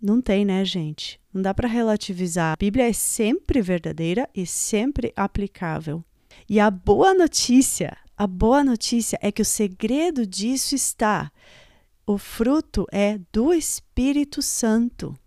Não 0.00 0.20
tem, 0.20 0.44
né, 0.44 0.64
gente? 0.64 1.20
Não 1.34 1.42
dá 1.42 1.52
para 1.52 1.66
relativizar. 1.66 2.52
A 2.52 2.56
Bíblia 2.56 2.88
é 2.88 2.92
sempre 2.92 3.60
verdadeira 3.60 4.30
e 4.32 4.46
sempre 4.46 5.12
aplicável. 5.16 6.04
E 6.48 6.60
a 6.60 6.70
boa 6.70 7.12
notícia, 7.12 7.96
a 8.16 8.24
boa 8.24 8.62
notícia 8.62 9.18
é 9.20 9.32
que 9.32 9.42
o 9.42 9.44
segredo 9.44 10.24
disso 10.24 10.76
está. 10.76 11.32
O 12.06 12.18
fruto 12.18 12.86
é 12.92 13.18
do 13.32 13.52
Espírito 13.52 14.40
Santo. 14.40 15.18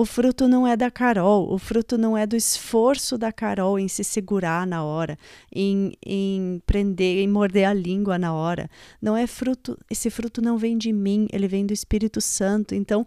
O 0.00 0.04
fruto 0.04 0.46
não 0.46 0.66
é 0.66 0.76
da 0.76 0.90
Carol, 0.90 1.52
o 1.52 1.58
fruto 1.58 1.98
não 1.98 2.16
é 2.16 2.26
do 2.26 2.36
esforço 2.36 3.18
da 3.18 3.32
Carol 3.32 3.78
em 3.78 3.88
se 3.88 4.04
segurar 4.04 4.66
na 4.66 4.84
hora, 4.84 5.18
em, 5.52 5.92
em 6.06 6.62
prender, 6.64 7.18
em 7.18 7.28
morder 7.28 7.66
a 7.66 7.74
língua 7.74 8.16
na 8.16 8.32
hora. 8.32 8.70
Não 9.02 9.16
é 9.16 9.26
fruto, 9.26 9.76
esse 9.90 10.08
fruto 10.08 10.40
não 10.40 10.56
vem 10.56 10.78
de 10.78 10.92
mim, 10.92 11.26
ele 11.32 11.48
vem 11.48 11.66
do 11.66 11.74
Espírito 11.74 12.20
Santo. 12.20 12.74
Então, 12.74 13.04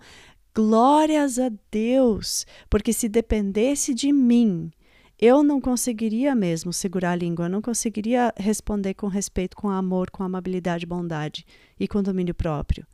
glórias 0.53 1.39
a 1.39 1.51
Deus, 1.71 2.45
porque 2.69 2.93
se 2.93 3.09
dependesse 3.09 3.93
de 3.93 4.11
mim, 4.11 4.71
eu 5.19 5.41
não 5.41 5.61
conseguiria 5.61 6.35
mesmo 6.35 6.73
segurar 6.73 7.11
a 7.11 7.15
língua, 7.15 7.45
eu 7.45 7.49
não 7.49 7.61
conseguiria 7.61 8.33
responder 8.37 8.93
com 8.93 9.07
respeito, 9.07 9.55
com 9.55 9.69
amor, 9.69 10.11
com 10.11 10.23
amabilidade, 10.23 10.85
bondade 10.85 11.45
e 11.79 11.87
com 11.87 12.03
domínio 12.03 12.35
próprio. 12.35 12.85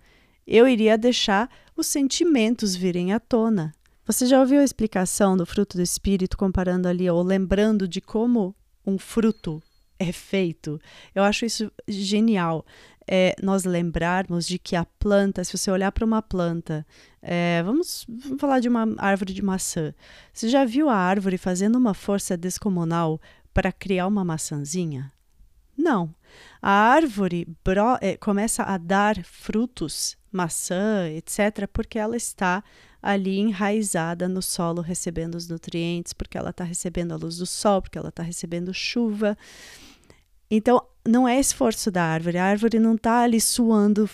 Eu 0.46 0.68
iria 0.68 0.98
deixar 0.98 1.50
os 1.76 1.88
sentimentos 1.88 2.76
virem 2.76 3.14
à 3.14 3.20
tona. 3.20 3.74
Você 4.06 4.26
já 4.26 4.40
ouviu 4.40 4.60
a 4.60 4.64
explicação 4.64 5.38
do 5.38 5.46
fruto 5.46 5.78
do 5.78 5.84
espírito 5.84 6.38
comparando 6.38 6.88
ali 6.88 7.10
ou 7.10 7.22
lembrando 7.22 7.88
de 7.88 8.02
como 8.02 8.56
um 8.86 8.98
fruto 8.98 9.62
é 10.00 10.12
feito? 10.12 10.80
Eu 11.14 11.24
acho 11.24 11.46
isso 11.46 11.72
genial. 11.88 12.66
É, 13.12 13.36
nós 13.42 13.64
lembrarmos 13.64 14.46
de 14.46 14.60
que 14.60 14.76
a 14.76 14.86
planta, 14.86 15.44
se 15.44 15.58
você 15.58 15.72
olhar 15.72 15.92
para 15.92 16.06
uma 16.06 16.22
planta, 16.22 16.86
é, 17.22 17.64
vamos, 17.64 18.06
vamos 18.08 18.40
falar 18.40 18.60
de 18.60 18.70
uma 18.70 18.88
árvore 19.00 19.34
de 19.34 19.42
maçã. 19.42 19.94
Você 20.32 20.48
já 20.48 20.64
viu 20.64 20.90
a 20.90 20.96
árvore 20.96 21.38
fazendo 21.38 21.76
uma 21.76 21.96
força 21.96 22.38
descomunal 22.38 23.20
para 23.52 23.72
criar 23.72 24.06
uma 24.06 24.24
maçãzinha? 24.24 25.12
Não. 25.76 26.14
A 26.62 26.70
árvore 26.70 27.48
bro, 27.64 27.98
é, 28.00 28.16
começa 28.18 28.64
a 28.64 28.78
dar 28.78 29.24
frutos, 29.24 30.18
maçã, 30.32 31.10
etc., 31.10 31.68
porque 31.72 31.98
ela 31.98 32.16
está 32.16 32.64
ali 33.02 33.40
enraizada 33.40 34.28
no 34.28 34.42
solo, 34.42 34.82
recebendo 34.82 35.36
os 35.36 35.48
nutrientes, 35.48 36.14
porque 36.14 36.38
ela 36.38 36.50
está 36.50 36.64
recebendo 36.64 37.14
a 37.14 37.18
luz 37.18 37.38
do 37.38 37.46
sol, 37.46 37.82
porque 37.82 37.98
ela 37.98 38.10
está 38.10 38.22
recebendo 38.22 38.74
chuva. 38.74 39.38
Então, 40.52 40.86
não 41.10 41.28
é 41.28 41.40
esforço 41.40 41.92
da 41.92 42.04
árvore, 42.04 42.38
a 42.38 42.46
árvore 42.46 42.80
não 42.80 42.96
está 42.96 43.22
ali 43.22 43.42
suando, 43.42 44.10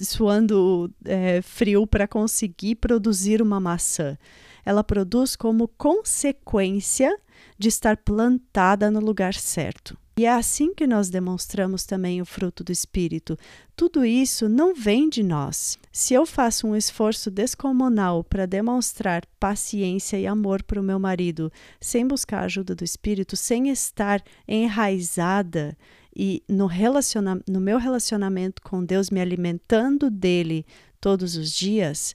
suando 0.00 0.90
é, 1.04 1.42
frio 1.42 1.86
para 1.86 2.06
conseguir 2.06 2.76
produzir 2.76 3.42
uma 3.42 3.60
maçã. 3.60 4.16
Ela 4.64 4.82
produz 4.82 5.36
como 5.36 5.68
consequência 5.68 7.16
de 7.58 7.68
estar 7.68 7.96
plantada 7.96 8.90
no 8.90 9.00
lugar 9.00 9.34
certo. 9.34 9.96
E 10.18 10.24
é 10.24 10.32
assim 10.32 10.72
que 10.72 10.86
nós 10.86 11.10
demonstramos 11.10 11.84
também 11.84 12.22
o 12.22 12.24
fruto 12.24 12.64
do 12.64 12.72
Espírito. 12.72 13.36
Tudo 13.76 14.02
isso 14.02 14.48
não 14.48 14.74
vem 14.74 15.10
de 15.10 15.22
nós. 15.22 15.78
Se 15.92 16.14
eu 16.14 16.24
faço 16.24 16.66
um 16.66 16.74
esforço 16.74 17.30
descomunal 17.30 18.24
para 18.24 18.46
demonstrar 18.46 19.26
paciência 19.38 20.18
e 20.18 20.26
amor 20.26 20.62
para 20.62 20.80
o 20.80 20.82
meu 20.82 20.98
marido, 20.98 21.52
sem 21.78 22.06
buscar 22.06 22.38
a 22.40 22.44
ajuda 22.46 22.74
do 22.74 22.82
Espírito, 22.82 23.36
sem 23.36 23.68
estar 23.68 24.22
enraizada 24.48 25.76
e 26.16 26.42
no, 26.48 26.66
relaciona 26.66 27.40
no 27.46 27.60
meu 27.60 27.78
relacionamento 27.78 28.62
com 28.62 28.82
Deus, 28.82 29.10
me 29.10 29.20
alimentando 29.20 30.10
dele 30.10 30.64
todos 31.00 31.36
os 31.36 31.52
dias, 31.52 32.14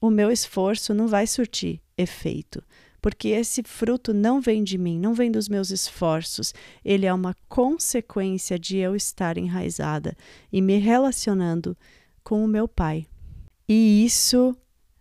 o 0.00 0.10
meu 0.10 0.30
esforço 0.30 0.94
não 0.94 1.06
vai 1.06 1.26
surtir 1.26 1.80
efeito 1.96 2.62
porque 3.02 3.30
esse 3.30 3.64
fruto 3.64 4.14
não 4.14 4.40
vem 4.40 4.62
de 4.62 4.78
mim, 4.78 4.96
não 4.96 5.12
vem 5.12 5.30
dos 5.30 5.48
meus 5.48 5.70
esforços, 5.70 6.54
ele 6.84 7.04
é 7.04 7.12
uma 7.12 7.34
consequência 7.48 8.56
de 8.56 8.76
eu 8.76 8.94
estar 8.94 9.36
enraizada 9.36 10.16
e 10.52 10.62
me 10.62 10.78
relacionando 10.78 11.76
com 12.22 12.44
o 12.44 12.48
meu 12.48 12.68
Pai. 12.68 13.08
E 13.68 14.04
isso, 14.04 14.56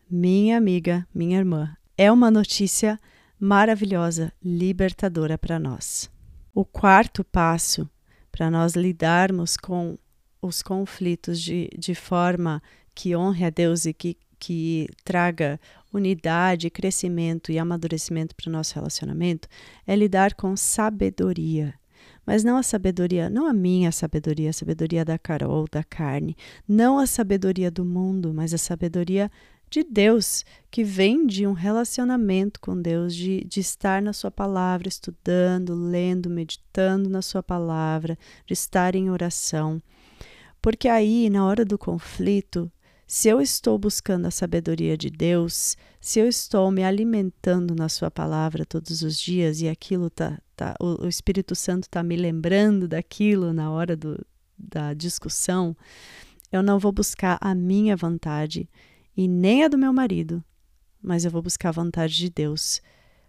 minha 0.10 0.58
amiga, 0.58 1.08
minha 1.14 1.38
irmã, 1.38 1.78
é 1.96 2.12
uma 2.12 2.32
notícia 2.32 3.00
maravilhosa, 3.40 4.34
libertadora 4.44 5.38
para 5.38 5.60
nós. 5.60 6.10
O 6.56 6.66
quarto 6.66 7.24
passo 7.24 7.88
para 8.32 8.50
nós 8.50 8.74
lidarmos 8.74 9.58
com 9.58 9.98
os 10.42 10.62
conflitos 10.62 11.40
de, 11.40 11.70
de 11.78 11.94
forma 11.94 12.62
que 12.96 13.16
honre 13.16 13.46
a 13.46 13.50
Deus 13.50 13.86
e 13.86 13.94
que, 13.94 14.18
que 14.40 14.88
traga 15.04 15.60
unidade, 15.94 16.70
crescimento 16.70 17.52
e 17.52 17.60
amadurecimento 17.60 18.36
para 18.36 18.50
o 18.50 18.52
nosso 18.52 18.76
relacionamento 18.76 19.48
é 19.86 19.96
lidar 19.96 20.34
com 20.34 20.56
sabedoria. 20.56 21.74
Mas 22.26 22.44
não 22.44 22.58
a 22.58 22.64
sabedoria, 22.64 23.30
não 23.30 23.48
a 23.48 23.54
minha 23.54 23.92
sabedoria, 23.92 24.52
a 24.52 24.54
sabedoria 24.54 25.04
da 25.04 25.18
Carol, 25.18 25.66
da 25.72 25.84
carne, 25.84 26.36
não 26.68 27.00
a 27.00 27.06
sabedoria 27.06 27.70
do 27.70 27.84
mundo, 27.84 28.34
mas 28.34 28.54
a 28.54 28.58
sabedoria 28.58 29.30
de 29.72 29.86
Deus, 29.86 30.44
que 30.70 30.84
vem 30.84 31.26
de 31.26 31.48
um 31.48 31.54
relacionamento 31.54 32.60
com 32.60 32.80
Deus, 32.80 33.16
de, 33.16 33.46
de 33.46 33.62
estar 33.62 34.02
na 34.02 34.12
Sua 34.12 34.30
palavra, 34.30 34.90
estudando, 34.90 35.74
lendo, 35.74 36.30
meditando 36.30 37.10
na 37.10 37.22
Sua 37.22 37.42
palavra, 37.42 38.18
de 38.46 38.54
estar 38.54 38.96
em 38.96 39.10
oração. 39.10 39.82
Porque 40.62 40.90
aí, 40.90 41.30
na 41.30 41.46
hora 41.46 41.64
do 41.64 41.78
conflito, 41.78 42.70
se 43.08 43.30
eu 43.30 43.40
estou 43.40 43.78
buscando 43.78 44.26
a 44.26 44.32
sabedoria 44.32 44.98
de 44.98 45.10
Deus, 45.10 45.78
se 46.02 46.20
eu 46.20 46.28
estou 46.28 46.70
me 46.70 46.84
alimentando 46.84 47.74
na 47.74 47.88
Sua 47.88 48.12
palavra 48.12 48.66
todos 48.66 49.02
os 49.02 49.18
dias 49.18 49.62
e 49.62 49.70
aquilo 49.70 50.10
tá, 50.10 50.38
tá 50.54 50.76
o, 50.82 51.06
o 51.06 51.08
Espírito 51.08 51.56
Santo 51.56 51.84
está 51.84 52.04
me 52.04 52.18
lembrando 52.18 52.90
daquilo 52.90 53.54
na 53.54 53.72
hora 53.72 53.96
do, 53.96 54.20
da 54.58 54.94
discussão, 54.94 55.76
eu 56.52 56.62
não 56.62 56.78
vou 56.78 56.92
buscar 56.92 57.38
a 57.40 57.56
minha 57.56 57.96
vontade 57.96 58.70
e 59.16 59.28
nem 59.28 59.64
a 59.64 59.68
do 59.68 59.78
meu 59.78 59.92
marido, 59.92 60.44
mas 61.02 61.26
eu 61.26 61.32
vou 61.32 61.42
buscar 61.42 61.70
a 61.70 61.74
vontade 61.74 62.16
de 62.16 62.30
Deus. 62.30 62.82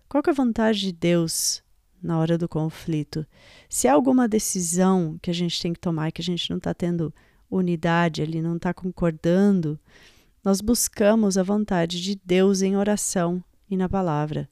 Qual 0.09 0.23
é 0.27 0.31
a 0.31 0.35
vontade 0.35 0.81
de 0.81 0.93
Deus 0.93 1.63
na 2.03 2.19
hora 2.19 2.37
do 2.37 2.49
conflito? 2.49 3.27
Se 3.69 3.89
há 3.89 3.93
alguma 3.93 4.29
decisão 4.29 5.19
que 5.23 5.31
a 5.31 5.35
gente 5.35 5.61
tem 5.61 5.73
que 5.73 5.81
tomar 5.81 6.13
que 6.13 6.21
a 6.21 6.25
gente 6.25 6.51
não 6.51 6.59
está 6.59 6.75
tendo 6.75 7.13
unidade, 7.51 8.23
ele 8.23 8.41
não 8.41 8.57
está 8.57 8.73
concordando, 8.73 9.79
nós 10.45 10.61
buscamos 10.61 11.39
a 11.39 11.43
vontade 11.43 12.01
de 12.01 12.21
Deus 12.25 12.63
em 12.63 12.77
oração 12.77 13.43
e 13.71 13.77
na 13.77 13.89
palavra. 13.89 14.49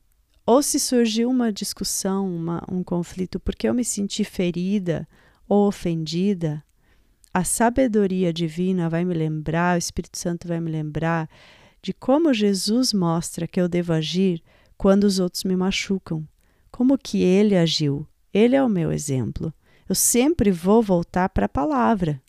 Ou 0.47 0.63
se 0.63 0.81
surgiu 0.81 1.29
uma 1.29 1.53
discussão, 1.53 2.35
uma, 2.35 2.63
um 2.71 2.83
conflito, 2.83 3.39
porque 3.39 3.69
eu 3.69 3.75
me 3.75 3.85
senti 3.85 4.25
ferida 4.25 5.07
ou 5.49 5.67
ofendida, 5.67 6.63
a 7.33 7.45
sabedoria 7.45 8.33
divina 8.33 8.89
vai 8.89 9.05
me 9.05 9.15
lembrar, 9.15 9.77
o 9.77 9.79
Espírito 9.79 10.19
Santo 10.19 10.49
vai 10.49 10.61
me 10.61 10.71
lembrar 10.71 11.29
de 11.81 11.93
como 11.93 12.35
Jesus 12.35 12.93
mostra 12.93 13.47
que 13.47 13.61
eu 13.61 13.69
devo 13.69 13.93
agir 13.93 14.43
quando 14.77 15.05
os 15.05 15.19
outros 15.19 15.45
me 15.45 15.57
machucam, 15.57 16.27
como 16.71 16.99
que 16.99 17.23
ele 17.23 17.57
agiu. 17.57 18.07
Ele 18.33 18.57
é 18.57 18.63
o 18.63 18.69
meu 18.69 18.93
exemplo. 18.93 19.53
Eu 19.89 19.95
sempre 19.95 20.51
vou 20.51 20.83
voltar 20.83 21.29
para 21.29 21.47
a 21.47 21.49
palavra. 21.49 22.21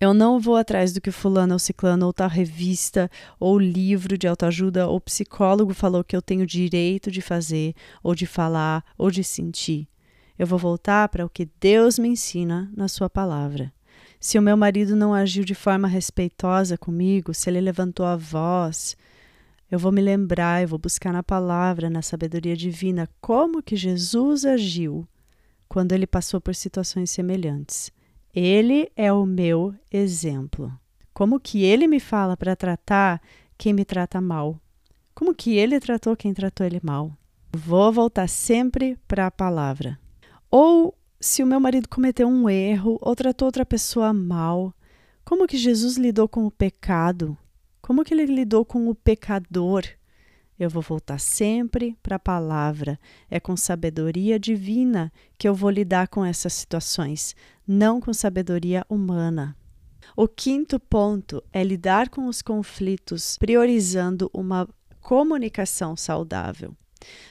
Eu 0.00 0.12
não 0.12 0.40
vou 0.40 0.56
atrás 0.56 0.92
do 0.92 1.00
que 1.00 1.10
fulano 1.10 1.52
ou 1.52 1.58
ciclano 1.58 2.06
ou 2.06 2.12
tal 2.12 2.28
revista 2.28 3.10
ou 3.38 3.58
livro 3.58 4.18
de 4.18 4.26
autoajuda 4.26 4.88
ou 4.88 5.00
psicólogo 5.00 5.72
falou 5.72 6.02
que 6.02 6.16
eu 6.16 6.20
tenho 6.20 6.46
direito 6.46 7.10
de 7.10 7.20
fazer 7.20 7.74
ou 8.02 8.14
de 8.14 8.26
falar 8.26 8.84
ou 8.98 9.10
de 9.10 9.22
sentir. 9.22 9.86
Eu 10.38 10.46
vou 10.46 10.58
voltar 10.58 11.08
para 11.08 11.24
o 11.24 11.30
que 11.30 11.48
Deus 11.60 11.98
me 11.98 12.08
ensina 12.08 12.70
na 12.76 12.88
sua 12.88 13.08
palavra. 13.08 13.72
Se 14.22 14.38
o 14.38 14.42
meu 14.42 14.56
marido 14.56 14.94
não 14.94 15.12
agiu 15.12 15.44
de 15.44 15.52
forma 15.52 15.88
respeitosa 15.88 16.78
comigo, 16.78 17.34
se 17.34 17.50
ele 17.50 17.60
levantou 17.60 18.06
a 18.06 18.14
voz, 18.14 18.96
eu 19.68 19.80
vou 19.80 19.90
me 19.90 20.00
lembrar, 20.00 20.62
eu 20.62 20.68
vou 20.68 20.78
buscar 20.78 21.12
na 21.12 21.24
palavra, 21.24 21.90
na 21.90 22.02
sabedoria 22.02 22.56
divina, 22.56 23.10
como 23.20 23.60
que 23.60 23.74
Jesus 23.74 24.44
agiu 24.44 25.04
quando 25.68 25.90
ele 25.90 26.06
passou 26.06 26.40
por 26.40 26.54
situações 26.54 27.10
semelhantes. 27.10 27.90
Ele 28.32 28.88
é 28.94 29.12
o 29.12 29.26
meu 29.26 29.74
exemplo. 29.90 30.72
Como 31.12 31.40
que 31.40 31.64
ele 31.64 31.88
me 31.88 31.98
fala 31.98 32.36
para 32.36 32.54
tratar 32.54 33.20
quem 33.58 33.72
me 33.72 33.84
trata 33.84 34.20
mal? 34.20 34.56
Como 35.16 35.34
que 35.34 35.56
ele 35.56 35.80
tratou 35.80 36.16
quem 36.16 36.32
tratou 36.32 36.64
ele 36.64 36.78
mal? 36.80 37.12
Vou 37.52 37.92
voltar 37.92 38.28
sempre 38.28 38.96
para 39.08 39.26
a 39.26 39.32
palavra. 39.32 39.98
Ou 40.48 40.96
se 41.22 41.40
o 41.40 41.46
meu 41.46 41.60
marido 41.60 41.88
cometeu 41.88 42.26
um 42.26 42.50
erro 42.50 42.98
ou 43.00 43.14
tratou 43.14 43.46
outra 43.46 43.64
pessoa 43.64 44.12
mal, 44.12 44.74
como 45.24 45.46
que 45.46 45.56
Jesus 45.56 45.96
lidou 45.96 46.28
com 46.28 46.44
o 46.44 46.50
pecado? 46.50 47.38
Como 47.80 48.04
que 48.04 48.12
ele 48.12 48.26
lidou 48.26 48.64
com 48.64 48.88
o 48.88 48.94
pecador? 48.94 49.84
Eu 50.58 50.68
vou 50.68 50.82
voltar 50.82 51.20
sempre 51.20 51.96
para 52.02 52.16
a 52.16 52.18
palavra. 52.18 52.98
É 53.30 53.38
com 53.38 53.56
sabedoria 53.56 54.36
divina 54.36 55.12
que 55.38 55.48
eu 55.48 55.54
vou 55.54 55.70
lidar 55.70 56.08
com 56.08 56.24
essas 56.24 56.54
situações, 56.54 57.36
não 57.66 58.00
com 58.00 58.12
sabedoria 58.12 58.84
humana. 58.88 59.56
O 60.16 60.26
quinto 60.26 60.80
ponto 60.80 61.40
é 61.52 61.62
lidar 61.62 62.08
com 62.08 62.26
os 62.26 62.42
conflitos 62.42 63.38
priorizando 63.38 64.28
uma 64.34 64.68
comunicação 65.00 65.96
saudável. 65.96 66.76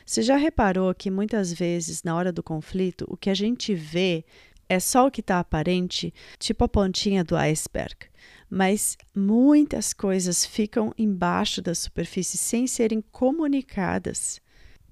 Você 0.06 0.22
já 0.22 0.36
reparou 0.36 0.94
que 0.94 1.12
muitas 1.12 1.52
vezes, 1.52 2.04
na 2.04 2.16
hora 2.16 2.32
do 2.32 2.44
conflito, 2.44 3.06
o 3.10 3.18
que 3.18 3.30
a 3.30 3.34
gente 3.34 3.74
vê 3.74 4.26
é 4.68 4.80
só 4.80 5.08
o 5.08 5.12
que 5.12 5.22
está 5.22 5.40
aparente, 5.40 6.14
tipo 6.40 6.64
a 6.64 6.68
pontinha 6.68 7.24
do 7.24 7.36
iceberg 7.36 8.12
mas 8.54 8.98
muitas 9.16 9.94
coisas 9.94 10.46
ficam 10.46 10.94
embaixo 10.98 11.62
da 11.62 11.74
superfície 11.74 12.38
sem 12.38 12.68
serem 12.68 13.02
comunicadas. 13.10 14.42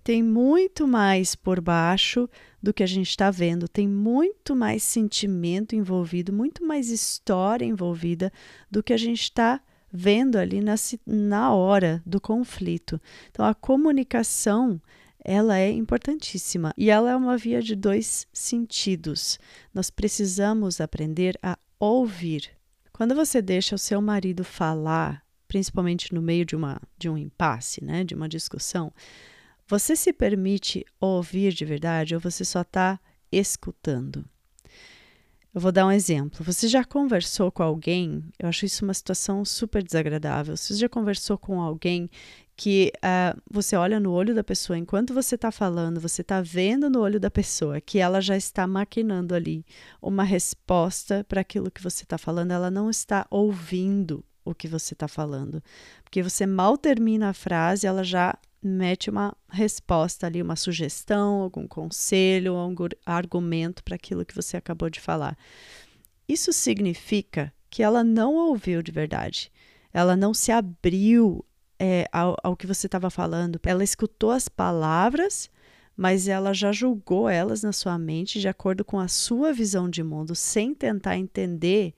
Tem 0.01 0.23
muito 0.23 0.87
mais 0.87 1.35
por 1.35 1.59
baixo 1.59 2.29
do 2.63 2.73
que 2.73 2.81
a 2.81 2.87
gente 2.87 3.09
está 3.09 3.29
vendo, 3.29 3.67
tem 3.67 3.85
muito 3.85 4.55
mais 4.55 4.81
sentimento 4.81 5.75
envolvido, 5.75 6.31
muito 6.31 6.65
mais 6.65 6.89
história 6.89 7.65
envolvida 7.65 8.31
do 8.71 8.81
que 8.81 8.93
a 8.93 8.97
gente 8.97 9.23
está 9.23 9.61
vendo 9.91 10.37
ali 10.37 10.61
na, 10.61 10.75
na 11.05 11.53
hora 11.53 12.01
do 12.05 12.19
conflito. 12.19 12.99
Então, 13.29 13.45
a 13.45 13.53
comunicação 13.53 14.81
ela 15.23 15.57
é 15.57 15.69
importantíssima 15.69 16.73
e 16.77 16.89
ela 16.89 17.11
é 17.11 17.15
uma 17.15 17.37
via 17.37 17.61
de 17.61 17.75
dois 17.75 18.25
sentidos. 18.31 19.37
Nós 19.73 19.89
precisamos 19.89 20.79
aprender 20.79 21.37
a 21.43 21.57
ouvir 21.79 22.57
quando 22.99 23.15
você 23.15 23.41
deixa 23.41 23.75
o 23.75 23.79
seu 23.79 24.01
marido 24.01 24.43
falar, 24.43 25.25
principalmente 25.47 26.13
no 26.13 26.21
meio 26.21 26.43
de, 26.43 26.53
uma, 26.53 26.81
de 26.97 27.07
um 27.07 27.17
impasse, 27.17 27.81
né, 27.81 28.03
de 28.03 28.13
uma 28.13 28.27
discussão, 28.27 28.91
você 29.65 29.95
se 29.95 30.11
permite 30.11 30.85
ouvir 30.99 31.53
de 31.53 31.63
verdade 31.63 32.13
ou 32.13 32.19
você 32.19 32.43
só 32.43 32.59
está 32.59 32.99
escutando? 33.31 34.25
Eu 35.53 35.59
vou 35.61 35.71
dar 35.71 35.87
um 35.87 35.91
exemplo. 35.91 36.43
Você 36.45 36.67
já 36.67 36.83
conversou 36.83 37.51
com 37.51 37.63
alguém? 37.63 38.23
Eu 38.37 38.49
acho 38.49 38.65
isso 38.65 38.85
uma 38.85 38.93
situação 38.93 39.43
super 39.43 39.81
desagradável. 39.81 40.55
Você 40.55 40.75
já 40.75 40.87
conversou 40.87 41.37
com 41.39 41.59
alguém 41.59 42.09
que 42.55 42.91
uh, 42.97 43.41
você 43.49 43.75
olha 43.75 44.01
no 44.01 44.11
olho 44.11 44.35
da 44.35 44.43
pessoa 44.43 44.77
enquanto 44.77 45.13
você 45.13 45.35
está 45.35 45.49
falando, 45.49 45.99
você 45.99 46.21
está 46.21 46.41
vendo 46.41 46.89
no 46.89 46.99
olho 46.99 47.17
da 47.17 47.31
pessoa 47.31 47.79
que 47.79 47.99
ela 47.99 48.19
já 48.19 48.35
está 48.35 48.67
maquinando 48.67 49.33
ali 49.33 49.65
uma 50.01 50.25
resposta 50.25 51.23
para 51.23 51.39
aquilo 51.39 51.71
que 51.71 51.81
você 51.81 52.03
está 52.03 52.17
falando, 52.17 52.51
ela 52.51 52.69
não 52.69 52.89
está 52.89 53.25
ouvindo 53.31 54.25
o 54.43 54.53
que 54.53 54.67
você 54.67 54.93
está 54.93 55.07
falando, 55.07 55.63
porque 56.03 56.21
você 56.21 56.45
mal 56.45 56.77
termina 56.77 57.29
a 57.29 57.33
frase, 57.33 57.87
ela 57.87 58.03
já 58.03 58.37
mete 58.61 59.09
uma 59.09 59.35
resposta 59.49 60.27
ali, 60.27 60.41
uma 60.41 60.55
sugestão, 60.55 61.41
algum 61.41 61.67
conselho, 61.67 62.55
algum 62.55 62.87
argumento 63.05 63.83
para 63.83 63.95
aquilo 63.95 64.25
que 64.25 64.35
você 64.35 64.57
acabou 64.57 64.89
de 64.89 64.99
falar. 64.99 65.37
Isso 66.27 66.51
significa 66.53 67.53
que 67.69 67.81
ela 67.81 68.03
não 68.03 68.35
ouviu 68.35 68.81
de 68.81 68.91
verdade. 68.91 69.51
Ela 69.93 70.15
não 70.15 70.33
se 70.33 70.51
abriu 70.51 71.43
é, 71.79 72.07
ao, 72.11 72.35
ao 72.43 72.55
que 72.55 72.67
você 72.67 72.87
estava 72.87 73.09
falando. 73.09 73.59
Ela 73.63 73.83
escutou 73.83 74.31
as 74.31 74.49
palavras, 74.49 75.49
mas 75.95 76.27
ela 76.27 76.53
já 76.53 76.71
julgou 76.71 77.29
elas 77.29 77.63
na 77.63 77.71
sua 77.71 77.97
mente 77.97 78.39
de 78.39 78.47
acordo 78.47 78.83
com 78.83 78.99
a 78.99 79.07
sua 79.07 79.53
visão 79.53 79.89
de 79.89 80.03
mundo, 80.03 80.35
sem 80.35 80.73
tentar 80.73 81.17
entender 81.17 81.93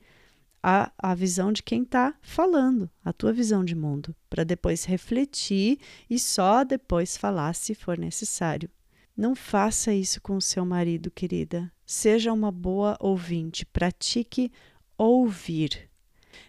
a, 0.63 0.91
a 0.97 1.15
visão 1.15 1.51
de 1.51 1.63
quem 1.63 1.83
está 1.83 2.13
falando, 2.21 2.89
a 3.03 3.11
tua 3.11 3.33
visão 3.33 3.65
de 3.65 3.75
mundo, 3.75 4.15
para 4.29 4.43
depois 4.43 4.85
refletir 4.85 5.79
e 6.09 6.19
só 6.19 6.63
depois 6.63 7.17
falar 7.17 7.53
se 7.53 7.73
for 7.73 7.97
necessário. 7.97 8.69
Não 9.15 9.35
faça 9.35 9.93
isso 9.93 10.21
com 10.21 10.37
o 10.37 10.41
seu 10.41 10.65
marido, 10.65 11.11
querida. 11.11 11.71
Seja 11.85 12.31
uma 12.31 12.51
boa 12.51 12.95
ouvinte, 12.99 13.65
pratique 13.65 14.51
ouvir. 14.97 15.90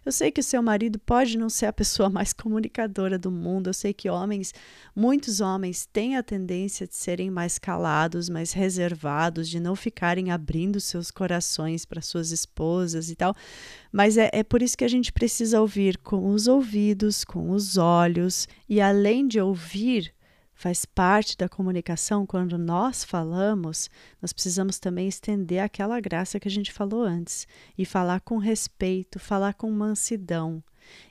Eu 0.05 0.13
sei 0.13 0.31
que 0.31 0.41
o 0.41 0.45
seu 0.45 0.63
marido 0.63 0.99
pode 0.99 1.37
não 1.39 1.49
ser 1.49 1.67
a 1.67 1.73
pessoa 1.73 2.09
mais 2.11 2.33
comunicadora 2.33 3.19
do 3.19 3.31
mundo. 3.31 3.69
Eu 3.69 3.75
sei 3.75 3.93
que 3.93 4.09
homens, 4.09 4.53
muitos 4.95 5.41
homens, 5.41 5.87
têm 5.87 6.17
a 6.17 6.23
tendência 6.23 6.87
de 6.87 6.95
serem 6.95 7.31
mais 7.31 7.59
calados, 7.59 8.29
mais 8.29 8.53
reservados, 8.53 9.49
de 9.49 9.61
não 9.61 9.77
ficarem 9.77 10.31
abrindo 10.31 10.81
seus 10.81 11.11
corações 11.11 11.85
para 11.85 12.01
suas 12.01 12.31
esposas 12.31 13.11
e 13.11 13.17
tal. 13.17 13.35
Mas 13.91 14.17
é, 14.17 14.31
é 14.33 14.43
por 14.43 14.63
isso 14.63 14.77
que 14.77 14.85
a 14.85 14.89
gente 14.89 15.13
precisa 15.13 15.61
ouvir 15.61 15.99
com 15.99 16.31
os 16.31 16.49
ouvidos, 16.49 17.25
com 17.25 17.51
os 17.51 17.77
olhos, 17.77 18.49
e 18.69 18.81
além 18.81 19.27
de 19.27 19.41
ouvir, 19.41 20.13
faz 20.55 20.85
parte 20.85 21.37
da 21.37 21.49
comunicação, 21.49 22.27
quando 22.27 22.57
nós 22.59 23.05
falamos, 23.05 23.91
nós 24.21 24.33
precisamos 24.33 24.79
também 24.79 25.09
estender 25.09 25.61
aquela 25.61 25.99
graça 26.01 26.39
que 26.39 26.49
a 26.49 26.51
gente 26.51 26.73
falou 26.73 27.03
antes 27.03 27.47
e 27.77 27.85
falar 27.85 28.21
com 28.21 28.39
respeito, 28.39 29.19
falar 29.19 29.55
com 29.55 29.71
mansidão. 29.71 30.63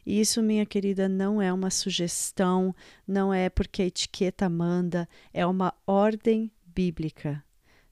E 0.06 0.20
isso, 0.20 0.42
minha 0.42 0.66
querida, 0.66 1.08
não 1.08 1.42
é 1.42 1.52
uma 1.52 1.70
sugestão, 1.70 2.76
não 3.08 3.34
é 3.34 3.50
porque 3.50 3.82
a 3.82 3.86
etiqueta 3.86 4.50
manda, 4.50 5.08
é 5.34 5.46
uma 5.46 5.74
ordem 5.86 6.52
bíblica. 6.66 7.44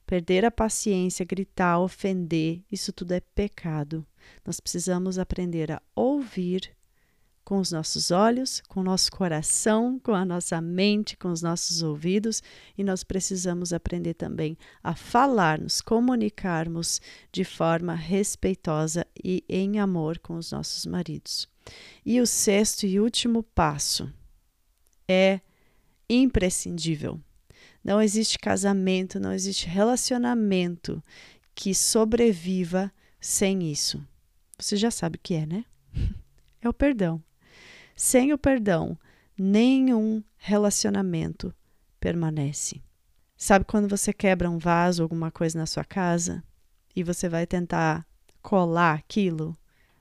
Perder 0.06 0.44
a 0.44 0.50
paciência, 0.50 1.24
gritar, 1.24 1.78
ofender, 1.78 2.62
isso 2.70 2.92
tudo 2.92 3.12
é 3.12 3.20
pecado. 3.20 4.04
Nós 4.44 4.60
precisamos 4.60 5.18
aprender 5.18 5.70
a 5.70 5.80
ouvir 5.94 6.74
com 7.50 7.58
os 7.58 7.72
nossos 7.72 8.12
olhos, 8.12 8.62
com 8.68 8.78
o 8.78 8.84
nosso 8.84 9.10
coração, 9.10 9.98
com 9.98 10.14
a 10.14 10.24
nossa 10.24 10.60
mente, 10.60 11.16
com 11.16 11.32
os 11.32 11.42
nossos 11.42 11.82
ouvidos, 11.82 12.44
e 12.78 12.84
nós 12.84 13.02
precisamos 13.02 13.72
aprender 13.72 14.14
também 14.14 14.56
a 14.84 14.94
falar, 14.94 15.58
nos 15.58 15.80
comunicarmos 15.80 17.00
de 17.32 17.42
forma 17.42 17.92
respeitosa 17.92 19.04
e 19.24 19.42
em 19.48 19.80
amor 19.80 20.20
com 20.20 20.36
os 20.36 20.52
nossos 20.52 20.86
maridos. 20.86 21.48
E 22.06 22.20
o 22.20 22.26
sexto 22.26 22.86
e 22.86 23.00
último 23.00 23.42
passo 23.42 24.08
é 25.08 25.40
imprescindível. 26.08 27.20
Não 27.82 28.00
existe 28.00 28.38
casamento, 28.38 29.18
não 29.18 29.32
existe 29.32 29.66
relacionamento 29.66 31.02
que 31.52 31.74
sobreviva 31.74 32.92
sem 33.20 33.72
isso. 33.72 34.00
Você 34.56 34.76
já 34.76 34.92
sabe 34.92 35.16
o 35.16 35.20
que 35.20 35.34
é, 35.34 35.46
né? 35.46 35.64
É 36.62 36.68
o 36.68 36.74
perdão. 36.74 37.22
Sem 38.02 38.32
o 38.32 38.38
perdão, 38.38 38.98
nenhum 39.38 40.24
relacionamento 40.38 41.54
permanece. 42.00 42.82
Sabe 43.36 43.66
quando 43.66 43.90
você 43.90 44.10
quebra 44.10 44.48
um 44.48 44.56
vaso, 44.56 45.02
alguma 45.02 45.30
coisa 45.30 45.58
na 45.58 45.66
sua 45.66 45.84
casa 45.84 46.42
e 46.96 47.02
você 47.02 47.28
vai 47.28 47.46
tentar 47.46 48.06
colar 48.40 48.94
aquilo? 48.94 49.54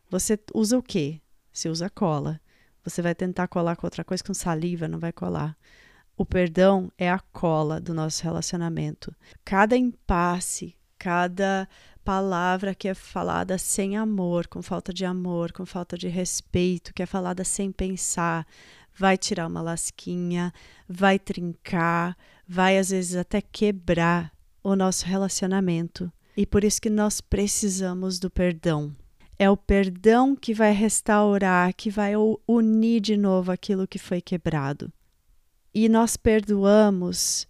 Você 0.10 0.40
usa 0.54 0.78
o 0.78 0.82
quê? 0.82 1.20
Você 1.52 1.68
usa 1.68 1.90
cola. 1.90 2.40
Você 2.86 3.02
vai 3.02 3.14
tentar 3.14 3.50
colar 3.50 3.76
com 3.76 3.86
outra 3.86 4.06
coisa 4.06 4.24
com 4.24 4.34
saliva, 4.34 4.88
não 4.88 4.98
vai 4.98 5.12
colar. 5.12 5.58
O 6.16 6.26
perdão 6.26 6.90
é 6.98 7.12
a 7.12 7.20
cola 7.20 7.82
do 7.82 7.94
nosso 7.94 8.24
relacionamento. 8.24 9.14
Cada 9.44 9.76
impasse, 9.76 10.74
cada 10.98 11.68
palavra 12.10 12.74
que 12.74 12.88
é 12.88 12.96
falada 12.96 13.56
sem 13.60 13.96
amor, 13.96 14.48
com 14.48 14.64
falta 14.64 14.92
de 14.92 15.06
amor, 15.06 15.52
com 15.52 15.64
falta 15.64 15.96
de 15.96 16.08
respeito, 16.08 16.92
que 16.92 17.04
é 17.04 17.06
falada 17.06 17.44
sem 17.44 17.72
pensar, 17.72 18.48
vai 18.98 19.16
tirar 19.16 19.46
uma 19.46 19.62
lasquinha, 19.62 20.52
vai 20.88 21.20
trincar, 21.20 22.18
vai 22.48 22.80
às 22.80 22.90
vezes 22.90 23.16
até 23.16 23.42
quebrar 23.42 24.34
o 24.64 24.76
nosso 24.76 25.06
relacionamento. 25.06 26.12
E 26.36 26.48
por 26.48 26.64
isso 26.64 26.82
que 26.82 26.90
nós 26.90 27.22
precisamos 27.22 28.18
do 28.18 28.32
perdão. 28.32 28.92
É 29.38 29.48
o 29.48 29.56
perdão 29.56 30.36
que 30.36 30.52
vai 30.52 30.72
restaurar, 30.72 31.76
que 31.76 31.92
vai 31.92 32.14
unir 32.48 33.02
de 33.02 33.16
novo 33.16 33.52
aquilo 33.52 33.88
que 33.88 34.00
foi 34.00 34.20
quebrado. 34.20 34.92
E 35.72 35.88
nós 35.88 36.18
perdoamos 36.18 37.48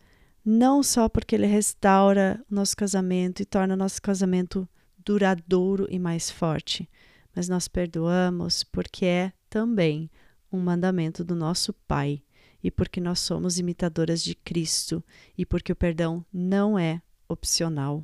não 0.52 0.82
só 0.82 1.08
porque 1.08 1.36
ele 1.36 1.46
restaura 1.46 2.44
o 2.50 2.56
nosso 2.56 2.76
casamento 2.76 3.40
e 3.40 3.46
torna 3.46 3.76
o 3.76 3.78
nosso 3.78 4.02
casamento 4.02 4.68
duradouro 4.98 5.86
e 5.92 6.00
mais 6.00 6.32
forte, 6.32 6.90
mas 7.36 7.48
nós 7.48 7.68
perdoamos 7.68 8.64
porque 8.64 9.06
é 9.06 9.32
também 9.48 10.10
um 10.52 10.60
mandamento 10.60 11.24
do 11.24 11.36
nosso 11.36 11.72
Pai 11.88 12.24
e 12.64 12.72
porque 12.72 13.00
nós 13.00 13.20
somos 13.20 13.60
imitadoras 13.60 14.24
de 14.24 14.34
Cristo 14.34 15.04
e 15.38 15.46
porque 15.46 15.72
o 15.72 15.76
perdão 15.76 16.26
não 16.34 16.80
é 16.80 17.00
opcional. 17.28 18.04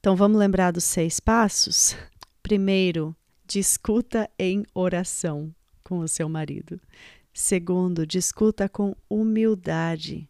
Então 0.00 0.16
vamos 0.16 0.38
lembrar 0.38 0.72
dos 0.72 0.82
seis 0.82 1.20
passos? 1.20 1.94
Primeiro, 2.42 3.14
discuta 3.46 4.28
em 4.36 4.64
oração 4.74 5.54
com 5.84 6.00
o 6.00 6.08
seu 6.08 6.28
marido. 6.28 6.80
Segundo, 7.32 8.04
discuta 8.04 8.68
com 8.68 8.96
humildade. 9.08 10.28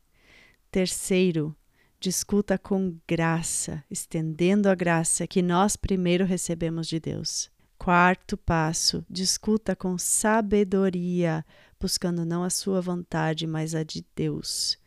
Terceiro, 0.73 1.55
discuta 2.01 2.57
com 2.57 2.97
graça, 3.07 3.85
estendendo 3.91 4.71
a 4.71 4.75
graça 4.75 5.27
que 5.27 5.43
nós 5.43 5.77
primeiro 5.77 6.25
recebemos 6.25 6.89
de 6.89 6.99
Deus. 6.99 7.51
Quarto 7.77 8.39
passo, 8.39 9.05
discuta 9.07 9.77
com 9.77 9.99
sabedoria, 9.99 11.45
buscando 11.79 12.25
não 12.25 12.43
a 12.43 12.49
sua 12.49 12.81
vontade, 12.81 13.47
mas 13.47 13.75
a 13.75 13.83
de 13.83 14.03
Deus. 14.17 14.79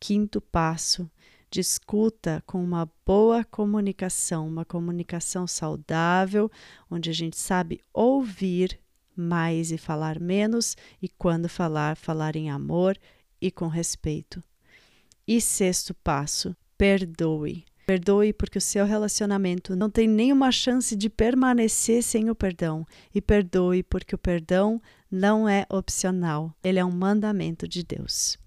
Quinto 0.00 0.40
passo, 0.40 1.08
discuta 1.48 2.42
com 2.44 2.60
uma 2.60 2.90
boa 3.06 3.44
comunicação, 3.44 4.48
uma 4.48 4.64
comunicação 4.64 5.46
saudável, 5.46 6.50
onde 6.90 7.10
a 7.10 7.14
gente 7.14 7.38
sabe 7.38 7.80
ouvir 7.94 8.76
mais 9.14 9.70
e 9.70 9.78
falar 9.78 10.18
menos, 10.18 10.76
e 11.00 11.08
quando 11.08 11.48
falar, 11.48 11.96
falar 11.96 12.34
em 12.34 12.50
amor 12.50 12.98
e 13.40 13.52
com 13.52 13.68
respeito. 13.68 14.42
E 15.28 15.42
sexto 15.42 15.92
passo, 15.92 16.56
perdoe. 16.78 17.66
Perdoe 17.86 18.32
porque 18.32 18.56
o 18.56 18.62
seu 18.62 18.86
relacionamento 18.86 19.76
não 19.76 19.90
tem 19.90 20.08
nenhuma 20.08 20.50
chance 20.50 20.96
de 20.96 21.10
permanecer 21.10 22.02
sem 22.02 22.30
o 22.30 22.34
perdão. 22.34 22.86
E 23.14 23.20
perdoe 23.20 23.82
porque 23.82 24.14
o 24.14 24.18
perdão 24.18 24.80
não 25.10 25.46
é 25.46 25.66
opcional, 25.68 26.56
ele 26.64 26.78
é 26.78 26.84
um 26.84 26.90
mandamento 26.90 27.68
de 27.68 27.84
Deus. 27.84 28.38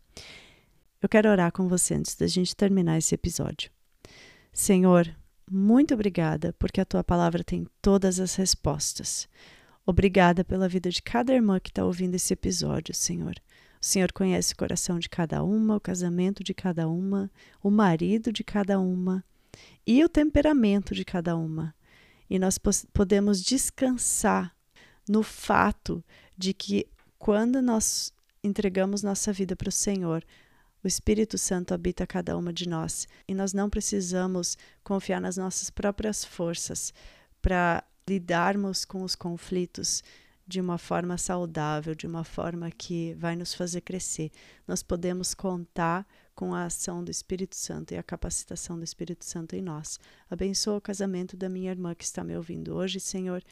Eu 1.00 1.08
quero 1.08 1.30
orar 1.30 1.52
com 1.52 1.68
você 1.68 1.94
antes 1.94 2.16
da 2.16 2.26
gente 2.26 2.56
terminar 2.56 2.98
esse 2.98 3.14
episódio. 3.14 3.70
Senhor, 4.52 5.08
muito 5.52 5.94
obrigada 5.94 6.52
porque 6.58 6.82
a 6.82 6.86
tua 6.86 7.04
palavra 7.04 7.44
tem 7.44 7.68
todas 7.80 8.20
as 8.20 8.34
respostas. 8.34 9.30
Obrigada 9.86 10.44
pela 10.44 10.68
vida 10.68 10.90
de 10.90 11.04
cada 11.04 11.32
irmã 11.32 11.60
que 11.60 11.70
está 11.70 11.86
ouvindo 11.86 12.16
esse 12.16 12.34
episódio, 12.34 12.96
Senhor. 12.96 13.36
O 13.82 13.86
Senhor 13.86 14.12
conhece 14.12 14.54
o 14.54 14.58
coração 14.58 15.00
de 15.00 15.10
cada 15.10 15.44
uma, 15.44 15.78
o 15.78 15.82
casamento 15.82 16.44
de 16.44 16.54
cada 16.54 16.88
uma, 16.88 17.32
o 17.64 17.72
marido 17.72 18.32
de 18.32 18.44
cada 18.44 18.80
uma 18.80 19.24
e 19.86 20.04
o 20.04 20.10
temperamento 20.10 20.94
de 20.94 21.04
cada 21.04 21.36
uma. 21.36 21.74
E 22.30 22.38
nós 22.38 22.60
podemos 22.94 23.42
descansar 23.42 24.56
no 25.10 25.24
fato 25.24 26.04
de 26.38 26.54
que 26.54 26.88
quando 27.18 27.60
nós 27.60 28.14
entregamos 28.44 29.02
nossa 29.02 29.34
vida 29.34 29.56
para 29.56 29.70
o 29.70 29.72
Senhor, 29.72 30.24
o 30.84 30.88
Espírito 30.88 31.38
Santo 31.38 31.74
habita 31.74 32.06
cada 32.06 32.38
uma 32.38 32.54
de 32.54 32.70
nós 32.70 33.08
e 33.28 33.34
nós 33.34 33.52
não 33.52 33.70
precisamos 33.70 34.58
confiar 34.84 35.20
nas 35.20 35.38
nossas 35.38 35.70
próprias 35.72 36.24
forças 36.24 36.94
para 37.42 37.84
lidarmos 38.08 38.86
com 38.86 39.04
os 39.04 39.16
conflitos 39.16 40.04
de 40.48 40.60
uma 40.60 40.78
forma 40.78 41.18
saudável, 41.18 41.96
de 41.96 42.06
uma 42.06 42.24
forma 42.24 42.70
que 42.72 43.14
vai 43.16 43.36
nos 43.36 43.54
fazer 43.54 43.82
crescer. 43.82 44.32
Nós 44.68 44.84
podemos 44.84 45.34
contar 45.34 46.06
com 46.36 46.54
a 46.54 46.66
ação 46.66 47.04
do 47.04 47.12
Espírito 47.12 47.56
Santo 47.56 47.94
e 47.94 47.98
a 47.98 48.04
capacitação 48.04 48.78
do 48.78 48.84
Espírito 48.84 49.26
Santo 49.26 49.56
em 49.56 49.62
nós. 49.62 50.00
Abençoa 50.30 50.78
o 50.78 50.82
casamento 50.82 51.38
da 51.38 51.50
minha 51.50 51.72
irmã 51.72 51.94
que 51.94 52.04
está 52.04 52.24
me 52.24 52.36
ouvindo 52.36 52.76
hoje, 52.76 53.00
Senhor. 53.00 53.44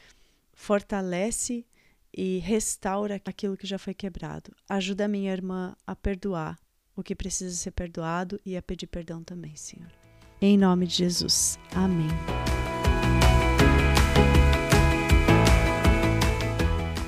Fortalece 0.52 1.64
e 2.16 2.38
restaura 2.38 3.20
aquilo 3.24 3.56
que 3.56 3.66
já 3.66 3.78
foi 3.78 3.94
quebrado. 3.94 4.52
Ajuda 4.68 5.04
a 5.04 5.08
minha 5.08 5.32
irmã 5.32 5.76
a 5.86 5.94
perdoar 5.94 6.58
o 6.96 7.02
que 7.02 7.14
precisa 7.14 7.54
ser 7.54 7.70
perdoado 7.70 8.40
e 8.44 8.56
a 8.56 8.62
pedir 8.62 8.86
perdão 8.86 9.22
também, 9.22 9.54
Senhor. 9.56 9.90
Em 10.40 10.56
nome 10.56 10.86
de 10.86 10.94
Jesus. 10.96 11.58
Amém. 11.74 12.08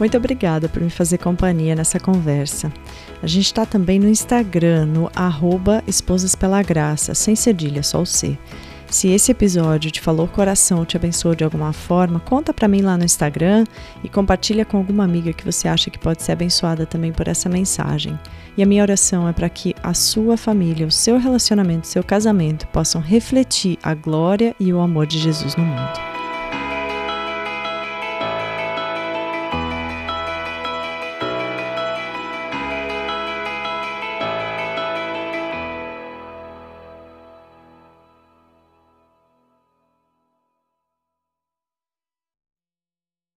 Muito 0.03 0.17
obrigada 0.17 0.69
por 0.69 0.83
me 0.83 0.91
fazer 0.91 1.19
companhia 1.19 1.77
nessa 1.77 2.01
conversa. 2.01 2.73
A 3.23 3.27
gente 3.29 3.47
está 3.47 3.65
também 3.65 4.01
no 4.01 4.09
Instagram, 4.09 4.85
no 4.85 5.09
arroba 5.15 5.81
Esposas 5.87 6.35
Pela 6.35 6.61
Graça, 6.61 7.15
sem 7.15 7.37
cedilha, 7.37 7.85
só 7.85 8.03
o 8.03 8.05
C. 8.05 8.37
Se 8.89 9.07
esse 9.11 9.31
episódio 9.31 9.93
te 9.93 10.01
falou 10.01 10.27
coração, 10.27 10.85
te 10.85 10.97
abençoou 10.97 11.37
de 11.37 11.45
alguma 11.45 11.73
forma, 11.73 12.19
conta 12.19 12.53
para 12.53 12.67
mim 12.67 12.83
lá 12.83 12.97
no 12.99 13.05
Instagram 13.05 13.65
e 14.03 14.09
compartilha 14.09 14.65
com 14.65 14.77
alguma 14.77 15.05
amiga 15.05 15.33
que 15.33 15.45
você 15.45 15.69
acha 15.69 15.89
que 15.89 16.01
pode 16.01 16.25
ser 16.25 16.33
abençoada 16.33 16.85
também 16.85 17.13
por 17.13 17.29
essa 17.29 17.49
mensagem. 17.49 18.19
E 18.57 18.63
a 18.65 18.67
minha 18.67 18.83
oração 18.83 19.29
é 19.29 19.33
para 19.33 19.49
que 19.49 19.73
a 19.85 19.95
sua 19.95 20.37
família, 20.37 20.85
o 20.85 20.91
seu 20.91 21.17
relacionamento, 21.17 21.85
o 21.85 21.89
seu 21.89 22.03
casamento 22.03 22.67
possam 22.67 23.01
refletir 23.01 23.79
a 23.81 23.95
glória 23.95 24.53
e 24.59 24.73
o 24.73 24.81
amor 24.81 25.07
de 25.07 25.21
Jesus 25.21 25.55
no 25.55 25.65
mundo. 25.65 26.12